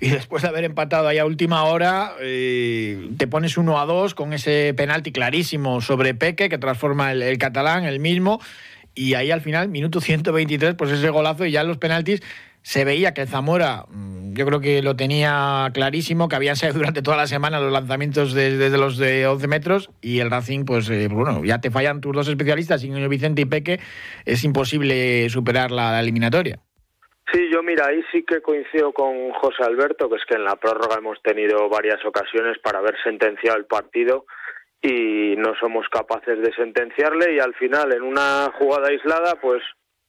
Y 0.00 0.08
después 0.10 0.42
de 0.42 0.48
haber 0.48 0.64
empatado 0.64 1.08
ahí 1.08 1.18
a 1.18 1.24
última 1.24 1.64
hora, 1.64 2.12
eh, 2.20 3.10
te 3.16 3.26
pones 3.26 3.56
uno 3.56 3.80
a 3.80 3.86
dos 3.86 4.14
con 4.14 4.32
ese 4.32 4.74
penalti 4.76 5.10
clarísimo 5.10 5.80
sobre 5.80 6.14
Peque 6.14 6.48
que 6.48 6.58
transforma 6.58 7.12
el, 7.12 7.22
el 7.22 7.38
catalán, 7.38 7.84
el 7.84 7.98
mismo. 7.98 8.40
Y 8.94 9.14
ahí 9.14 9.30
al 9.30 9.40
final, 9.40 9.68
minuto 9.68 10.00
123, 10.00 10.74
pues 10.74 10.90
ese 10.90 11.08
golazo 11.10 11.46
y 11.46 11.52
ya 11.52 11.62
en 11.62 11.68
los 11.68 11.78
penaltis 11.78 12.22
se 12.66 12.84
veía 12.84 13.14
que 13.14 13.26
Zamora, 13.26 13.86
mm, 13.88 14.32
yo 14.32 14.44
creo 14.44 14.58
que 14.58 14.82
lo 14.82 14.96
tenía 14.96 15.70
clarísimo, 15.72 16.28
que 16.28 16.34
habían 16.34 16.56
sido 16.56 16.72
durante 16.72 17.00
toda 17.00 17.16
la 17.16 17.28
semana 17.28 17.60
los 17.60 17.72
lanzamientos 17.72 18.34
desde 18.34 18.76
los 18.76 18.98
de 18.98 19.24
11 19.28 19.46
metros 19.46 19.90
y 20.02 20.18
el 20.18 20.32
Racing, 20.32 20.64
pues 20.64 20.90
eh, 20.90 21.06
bueno, 21.06 21.44
ya 21.44 21.60
te 21.60 21.70
fallan 21.70 22.00
tus 22.00 22.12
dos 22.12 22.26
especialistas, 22.26 22.82
Ignacio 22.82 23.08
Vicente 23.08 23.42
y 23.42 23.44
Peque, 23.44 23.78
es 24.24 24.42
imposible 24.42 25.30
superar 25.30 25.70
la, 25.70 25.92
la 25.92 26.00
eliminatoria. 26.00 26.58
Sí, 27.32 27.50
yo 27.52 27.62
mira, 27.62 27.86
ahí 27.86 28.04
sí 28.12 28.22
que 28.22 28.40
coincido 28.40 28.92
con 28.92 29.32
José 29.32 29.64
Alberto, 29.64 30.08
que 30.08 30.16
es 30.16 30.24
que 30.26 30.36
en 30.36 30.44
la 30.44 30.56
prórroga 30.56 30.98
hemos 30.98 31.20
tenido 31.22 31.68
varias 31.68 32.04
ocasiones 32.04 32.58
para 32.60 32.78
haber 32.78 32.96
sentenciado 33.02 33.58
el 33.58 33.66
partido 33.66 34.26
y 34.80 35.34
no 35.36 35.54
somos 35.58 35.88
capaces 35.88 36.40
de 36.40 36.52
sentenciarle 36.54 37.34
y 37.34 37.40
al 37.40 37.54
final 37.54 37.92
en 37.92 38.02
una 38.02 38.52
jugada 38.58 38.88
aislada 38.88 39.34
pues 39.40 39.62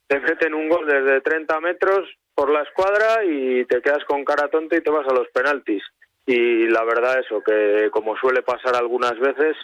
te 0.08 0.20
meten 0.20 0.54
un 0.54 0.70
gol 0.70 0.86
desde 0.86 1.22
30 1.22 1.60
metros 1.60 2.08
por 2.36 2.52
la 2.52 2.62
escuadra 2.62 3.26
y 3.26 3.66
te 3.66 3.82
quedas 3.82 4.06
con 4.06 4.24
cara 4.24 4.50
tonta 4.50 4.78
y 4.78 4.82
te 4.82 4.92
vas 4.92 5.08
a 5.08 5.14
los 5.14 5.28
penaltis. 5.30 5.84
Y 6.26 6.68
la 6.68 6.84
verdad 6.84 7.20
eso, 7.20 7.42
que 7.42 7.90
como 7.92 8.16
suele 8.18 8.44
pasar 8.44 8.76
algunas 8.76 9.18
veces, 9.18 9.58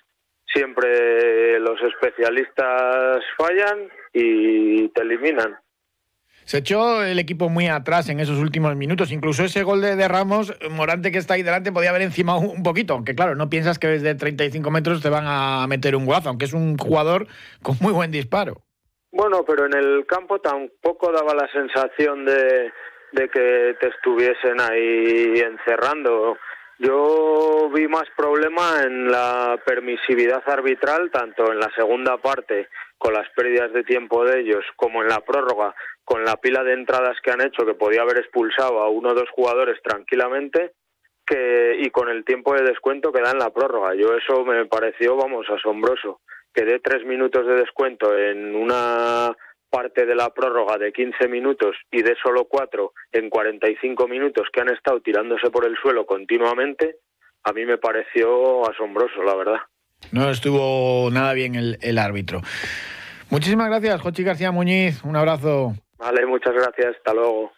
siempre 0.51 1.59
los 1.59 1.79
especialistas 1.81 3.23
fallan 3.37 3.89
y 4.11 4.87
te 4.89 5.01
eliminan. 5.01 5.59
Se 6.45 6.59
echó 6.59 7.03
el 7.03 7.19
equipo 7.19 7.49
muy 7.49 7.67
atrás 7.67 8.09
en 8.09 8.19
esos 8.19 8.39
últimos 8.39 8.75
minutos. 8.75 9.11
Incluso 9.11 9.43
ese 9.43 9.63
gol 9.63 9.81
de, 9.81 10.07
Ramos, 10.07 10.53
Morante 10.71 11.11
que 11.11 11.17
está 11.17 11.35
ahí 11.35 11.43
delante, 11.43 11.71
podía 11.71 11.89
haber 11.89 12.01
encima 12.01 12.37
un 12.37 12.63
poquito. 12.63 12.93
Aunque 12.93 13.15
claro, 13.15 13.35
no 13.35 13.49
piensas 13.49 13.79
que 13.79 13.87
desde 13.87 14.15
35 14.15 14.69
metros 14.71 15.01
te 15.01 15.09
van 15.09 15.25
a 15.27 15.65
meter 15.67 15.95
un 15.95 16.05
guazo, 16.05 16.29
aunque 16.29 16.45
es 16.45 16.53
un 16.53 16.77
jugador 16.77 17.27
con 17.61 17.77
muy 17.81 17.93
buen 17.93 18.11
disparo. 18.11 18.61
Bueno, 19.11 19.43
pero 19.45 19.67
en 19.67 19.75
el 19.75 20.05
campo 20.07 20.39
tampoco 20.39 21.11
daba 21.11 21.35
la 21.35 21.47
sensación 21.51 22.25
de, 22.25 22.71
de 23.11 23.29
que 23.29 23.75
te 23.79 23.87
estuviesen 23.89 24.59
ahí 24.59 25.39
encerrando. 25.39 26.37
Yo 26.79 27.69
vi 27.73 27.87
más 27.87 28.05
problema 28.17 28.81
en 28.83 29.11
la 29.11 29.59
permisividad 29.65 30.43
arbitral, 30.47 31.11
tanto 31.11 31.51
en 31.51 31.59
la 31.59 31.71
segunda 31.75 32.17
parte, 32.17 32.67
con 33.03 33.13
las 33.13 33.29
pérdidas 33.35 33.73
de 33.73 33.83
tiempo 33.83 34.23
de 34.23 34.39
ellos, 34.39 34.63
como 34.77 35.01
en 35.01 35.09
la 35.09 35.19
prórroga, 35.19 35.75
con 36.05 36.23
la 36.23 36.37
pila 36.37 36.63
de 36.63 36.71
entradas 36.71 37.17
que 37.21 37.31
han 37.31 37.41
hecho, 37.41 37.65
que 37.65 37.73
podía 37.73 38.01
haber 38.01 38.19
expulsado 38.19 38.79
a 38.79 38.87
uno 38.87 39.09
o 39.09 39.13
dos 39.13 39.29
jugadores 39.31 39.77
tranquilamente, 39.83 40.71
que, 41.25 41.75
y 41.79 41.89
con 41.89 42.07
el 42.07 42.23
tiempo 42.23 42.53
de 42.53 42.63
descuento 42.63 43.11
que 43.11 43.19
da 43.19 43.31
en 43.31 43.39
la 43.39 43.49
prórroga. 43.49 43.93
Yo 43.93 44.15
eso 44.15 44.45
me 44.45 44.65
pareció, 44.67 45.17
vamos, 45.17 45.45
asombroso. 45.49 46.21
Que 46.53 46.63
dé 46.63 46.79
tres 46.79 47.03
minutos 47.03 47.45
de 47.45 47.55
descuento 47.55 48.17
en 48.17 48.55
una 48.55 49.35
parte 49.69 50.05
de 50.05 50.15
la 50.15 50.29
prórroga 50.29 50.77
de 50.77 50.93
15 50.93 51.27
minutos 51.27 51.75
y 51.91 52.03
de 52.03 52.15
solo 52.23 52.45
cuatro 52.45 52.93
en 53.11 53.29
45 53.29 54.07
minutos 54.07 54.47
que 54.53 54.61
han 54.61 54.69
estado 54.69 55.01
tirándose 55.01 55.49
por 55.49 55.65
el 55.65 55.75
suelo 55.75 56.05
continuamente, 56.05 56.99
a 57.43 57.51
mí 57.51 57.65
me 57.65 57.79
pareció 57.79 58.69
asombroso, 58.69 59.21
la 59.23 59.35
verdad. 59.35 59.59
No 60.11 60.29
estuvo 60.29 61.09
nada 61.11 61.33
bien 61.33 61.55
el, 61.55 61.97
árbitro. 61.97 62.41
Muchísimas 63.29 63.67
gracias, 63.69 64.01
Jochi 64.01 64.23
García 64.23 64.51
Muñiz. 64.51 65.03
Un 65.03 65.15
abrazo. 65.15 65.73
Vale, 65.97 66.25
muchas 66.25 66.53
gracias. 66.53 66.95
Hasta 66.97 67.13
luego. 67.13 67.51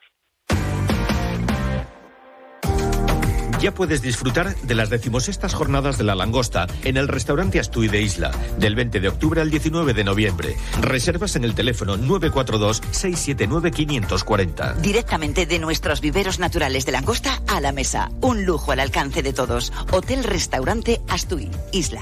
Ya 3.59 3.73
puedes 3.73 4.01
disfrutar 4.01 4.55
de 4.55 4.75
las 4.75 4.89
decimosextas 4.89 5.53
jornadas 5.53 5.97
de 5.97 6.03
la 6.03 6.15
langosta 6.15 6.67
en 6.83 6.97
el 6.97 7.07
restaurante 7.07 7.59
Astui 7.59 7.87
de 7.87 8.01
Isla, 8.01 8.31
del 8.59 8.75
20 8.75 8.99
de 8.99 9.07
octubre 9.07 9.41
al 9.41 9.49
19 9.49 9.93
de 9.93 10.03
noviembre. 10.03 10.55
Reservas 10.81 11.35
en 11.35 11.45
el 11.45 11.55
teléfono 11.55 11.97
942-679-540. 11.97 14.75
Directamente 14.75 15.45
de 15.45 15.59
nuestros 15.59 16.01
viveros 16.01 16.39
naturales 16.39 16.85
de 16.85 16.91
langosta 16.91 17.41
a 17.47 17.61
la 17.61 17.71
mesa. 17.71 18.11
Un 18.21 18.45
lujo 18.45 18.71
al 18.71 18.81
alcance 18.81 19.23
de 19.23 19.33
todos. 19.33 19.73
Hotel 19.91 20.23
Restaurante 20.23 21.01
Astui, 21.07 21.49
Isla. 21.71 22.01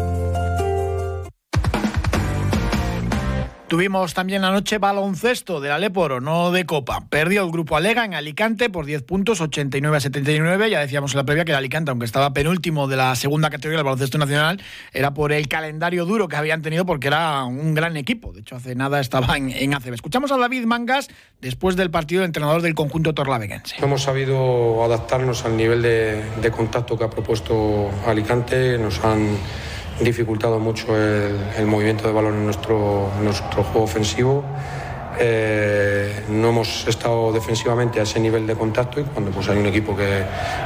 Tuvimos 3.71 4.13
también 4.13 4.43
anoche 4.43 4.79
baloncesto 4.79 5.61
del 5.61 5.71
Aleporo, 5.71 6.19
no 6.19 6.51
de 6.51 6.65
Copa. 6.65 7.05
Perdió 7.09 7.45
el 7.45 7.51
grupo 7.51 7.77
Alega 7.77 8.03
en 8.03 8.13
Alicante 8.13 8.69
por 8.69 8.85
10 8.85 9.03
puntos, 9.03 9.39
89 9.39 9.95
a 9.95 9.99
79. 10.01 10.69
Ya 10.69 10.81
decíamos 10.81 11.13
en 11.13 11.19
la 11.19 11.23
previa 11.23 11.45
que 11.45 11.51
el 11.51 11.57
Alicante, 11.57 11.89
aunque 11.89 12.05
estaba 12.05 12.33
penúltimo 12.33 12.89
de 12.89 12.97
la 12.97 13.15
segunda 13.15 13.49
categoría 13.49 13.77
del 13.77 13.85
baloncesto 13.85 14.17
nacional, 14.17 14.61
era 14.91 15.13
por 15.13 15.31
el 15.31 15.47
calendario 15.47 16.03
duro 16.03 16.27
que 16.27 16.35
habían 16.35 16.61
tenido 16.61 16.85
porque 16.85 17.07
era 17.07 17.45
un 17.45 17.73
gran 17.73 17.95
equipo. 17.95 18.33
De 18.33 18.41
hecho, 18.41 18.57
hace 18.57 18.75
nada 18.75 18.99
estaba 18.99 19.37
en, 19.37 19.49
en 19.51 19.73
ACB. 19.73 19.93
Escuchamos 19.93 20.33
a 20.33 20.37
David 20.37 20.65
Mangas 20.65 21.07
después 21.39 21.77
del 21.77 21.89
partido 21.89 22.23
de 22.23 22.25
entrenador 22.25 22.61
del 22.61 22.75
conjunto 22.75 23.13
torlaveguense. 23.13 23.77
Hemos 23.81 24.01
sabido 24.01 24.83
adaptarnos 24.83 25.45
al 25.45 25.55
nivel 25.55 25.81
de, 25.81 26.21
de 26.41 26.51
contacto 26.51 26.97
que 26.97 27.05
ha 27.05 27.09
propuesto 27.09 27.89
Alicante. 28.05 28.77
Nos 28.77 29.01
han 29.05 29.37
dificultado 29.99 30.59
mucho 30.59 30.95
el, 30.95 31.65
movimiento 31.67 32.07
de 32.07 32.13
balón 32.13 32.35
en 32.35 32.45
nuestro, 32.45 33.09
nuestro 33.21 33.63
juego 33.63 33.83
ofensivo. 33.83 34.43
Eh, 35.19 36.23
no 36.29 36.49
hemos 36.49 36.87
estado 36.87 37.31
defensivamente 37.31 37.99
a 37.99 38.03
ese 38.03 38.19
nivel 38.19 38.47
de 38.47 38.55
contacto 38.55 38.99
y 38.99 39.03
cuando 39.03 39.29
pues, 39.29 39.49
hay 39.49 39.57
un 39.57 39.65
equipo 39.67 39.95
que, 39.95 40.23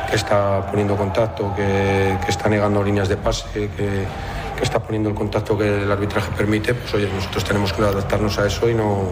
que 0.09 0.15
está 0.15 0.65
poniendo 0.67 0.95
contacto, 0.95 1.53
que, 1.55 2.17
que, 2.23 2.31
está 2.31 2.47
negando 2.47 2.81
líneas 2.83 3.09
de 3.09 3.17
pase, 3.17 3.69
que, 3.75 4.05
está 4.61 4.79
poniendo 4.79 5.09
el 5.09 5.15
contacto 5.15 5.57
que 5.57 5.83
el 5.83 5.91
arbitraje 5.91 6.31
permite, 6.31 6.73
pues 6.73 6.93
oye, 6.93 7.09
nosotros 7.13 7.43
tenemos 7.43 7.73
que 7.73 7.81
adaptarnos 7.81 8.37
a 8.39 8.47
eso 8.47 8.69
y 8.69 8.73
no, 8.73 9.09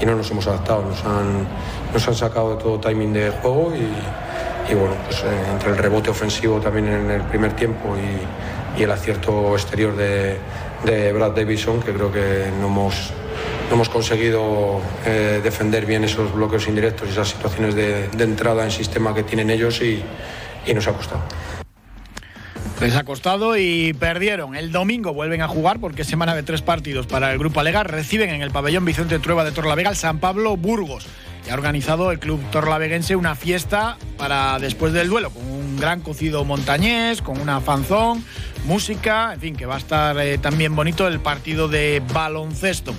y 0.00 0.06
no 0.06 0.16
nos 0.16 0.28
hemos 0.30 0.46
adaptado. 0.48 0.82
Nos 0.82 1.04
han, 1.04 1.46
nos 1.92 2.08
han 2.08 2.14
sacado 2.14 2.56
de 2.56 2.62
todo 2.62 2.80
timing 2.80 3.12
de 3.12 3.30
juego 3.30 3.72
y, 3.76 4.72
y 4.72 4.74
bueno, 4.74 4.94
pues 5.06 5.22
eh, 5.22 5.50
entre 5.52 5.70
el 5.70 5.78
rebote 5.78 6.10
ofensivo 6.10 6.60
también 6.60 6.88
en 6.88 7.10
el 7.10 7.22
primer 7.22 7.54
tiempo 7.54 7.96
y 7.96 8.59
y 8.76 8.82
el 8.82 8.90
acierto 8.90 9.54
exterior 9.54 9.94
de, 9.96 11.12
Brad 11.12 11.32
Davison, 11.32 11.82
que 11.82 11.92
creo 11.92 12.12
que 12.12 12.50
no 12.60 12.68
hemos, 12.68 13.10
no 13.68 13.74
hemos 13.74 13.88
conseguido 13.88 14.80
eh, 15.04 15.40
defender 15.42 15.86
bien 15.86 16.04
esos 16.04 16.32
bloqueos 16.32 16.68
indirectos 16.68 17.08
y 17.08 17.12
esas 17.12 17.28
situaciones 17.28 17.74
de, 17.74 18.08
entrada 18.18 18.64
en 18.64 18.70
sistema 18.70 19.14
que 19.14 19.22
tienen 19.22 19.50
ellos 19.50 19.80
y, 19.82 20.02
nos 20.72 20.86
ha 20.86 20.92
costado. 20.92 21.22
Les 22.80 22.96
ha 22.96 23.04
costado 23.04 23.56
y 23.58 23.92
perdieron. 23.92 24.54
El 24.54 24.72
domingo 24.72 25.12
vuelven 25.12 25.42
a 25.42 25.48
jugar 25.48 25.80
porque 25.80 26.04
semana 26.04 26.34
de 26.34 26.42
tres 26.42 26.62
partidos 26.62 27.06
para 27.06 27.32
el 27.32 27.38
Grupo 27.38 27.60
Alega. 27.60 27.82
Reciben 27.82 28.30
en 28.30 28.40
el 28.40 28.50
pabellón 28.50 28.84
Vicente 28.84 29.18
Trueba 29.18 29.44
de 29.44 29.52
Torlavega 29.52 29.90
el 29.90 29.96
San 29.96 30.18
Pablo 30.18 30.56
Burgos. 30.56 31.06
Ha 31.50 31.54
organizado 31.54 32.12
el 32.12 32.20
club 32.20 32.40
torlaveguense 32.52 33.16
una 33.16 33.34
fiesta 33.34 33.98
para 34.16 34.58
después 34.60 34.92
del 34.92 35.08
duelo, 35.08 35.30
con 35.30 35.44
un 35.44 35.78
gran 35.78 36.00
cocido 36.00 36.44
montañés, 36.44 37.22
con 37.22 37.40
una 37.40 37.60
fanzón, 37.60 38.24
música, 38.66 39.34
en 39.34 39.40
fin, 39.40 39.56
que 39.56 39.66
va 39.66 39.74
a 39.74 39.78
estar 39.78 40.16
eh, 40.20 40.38
también 40.38 40.76
bonito 40.76 41.08
el 41.08 41.18
partido 41.18 41.66
de 41.66 42.02
baloncesto. 42.12 42.94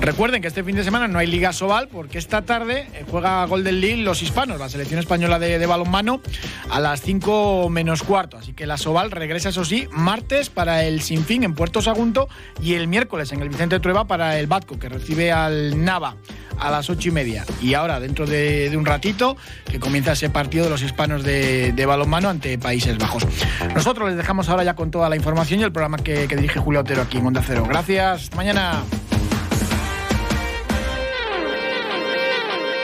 Recuerden 0.00 0.42
que 0.42 0.48
este 0.48 0.64
fin 0.64 0.74
de 0.74 0.82
semana 0.82 1.06
no 1.06 1.20
hay 1.20 1.28
Liga 1.28 1.52
Sobal 1.52 1.86
porque 1.86 2.18
esta 2.18 2.42
tarde 2.42 2.88
eh, 2.94 3.04
juega 3.08 3.44
Golden 3.46 3.80
League 3.80 4.02
los 4.02 4.22
hispanos, 4.22 4.58
la 4.58 4.68
selección 4.68 4.98
española 4.98 5.38
de, 5.38 5.60
de, 5.60 5.66
balonmano, 5.66 6.20
a 6.70 6.80
las 6.80 7.00
5 7.00 7.70
menos 7.70 8.02
cuarto. 8.02 8.36
Así 8.36 8.54
que 8.54 8.66
la 8.66 8.76
Sobal 8.76 9.12
regresa, 9.12 9.50
eso 9.50 9.64
sí, 9.64 9.88
martes 9.92 10.50
para 10.50 10.84
el 10.84 11.00
Sinfín 11.00 11.44
en 11.44 11.54
Puerto 11.54 11.80
Sagunto 11.80 12.28
y 12.60 12.74
el 12.74 12.88
miércoles 12.88 13.30
en 13.32 13.40
el 13.40 13.48
Vicente 13.48 13.78
Trueba 13.78 14.06
para 14.06 14.38
el 14.38 14.48
Batco, 14.48 14.80
que 14.80 14.88
recibe 14.88 15.30
al 15.30 15.84
Nava. 15.84 16.16
A 16.58 16.70
las 16.70 16.90
ocho 16.90 17.08
y 17.08 17.12
media. 17.12 17.44
Y 17.60 17.74
ahora, 17.74 18.00
dentro 18.00 18.26
de, 18.26 18.72
un 18.76 18.84
ratito, 18.84 19.36
que 19.70 19.78
comienza 19.78 20.12
ese 20.12 20.30
partido 20.30 20.64
de 20.64 20.70
los 20.70 20.82
hispanos 20.82 21.22
de, 21.22 21.84
balonmano 21.86 22.28
ante 22.28 22.58
Países 22.58 22.96
Bajos. 22.98 23.26
Nosotros 23.74 24.08
les 24.08 24.16
dejamos 24.16 24.48
ahora 24.48 24.64
ya 24.64 24.74
con 24.74 24.90
toda 24.90 25.08
la 25.08 25.16
información 25.16 25.60
y 25.60 25.62
el 25.64 25.72
programa 25.72 25.98
que, 25.98 26.26
dirige 26.26 26.58
Julio 26.58 26.80
Otero 26.80 27.02
aquí 27.02 27.18
en 27.18 27.26
Onda 27.26 27.42
Cero. 27.46 27.64
Gracias, 27.68 28.30
mañana. 28.34 28.82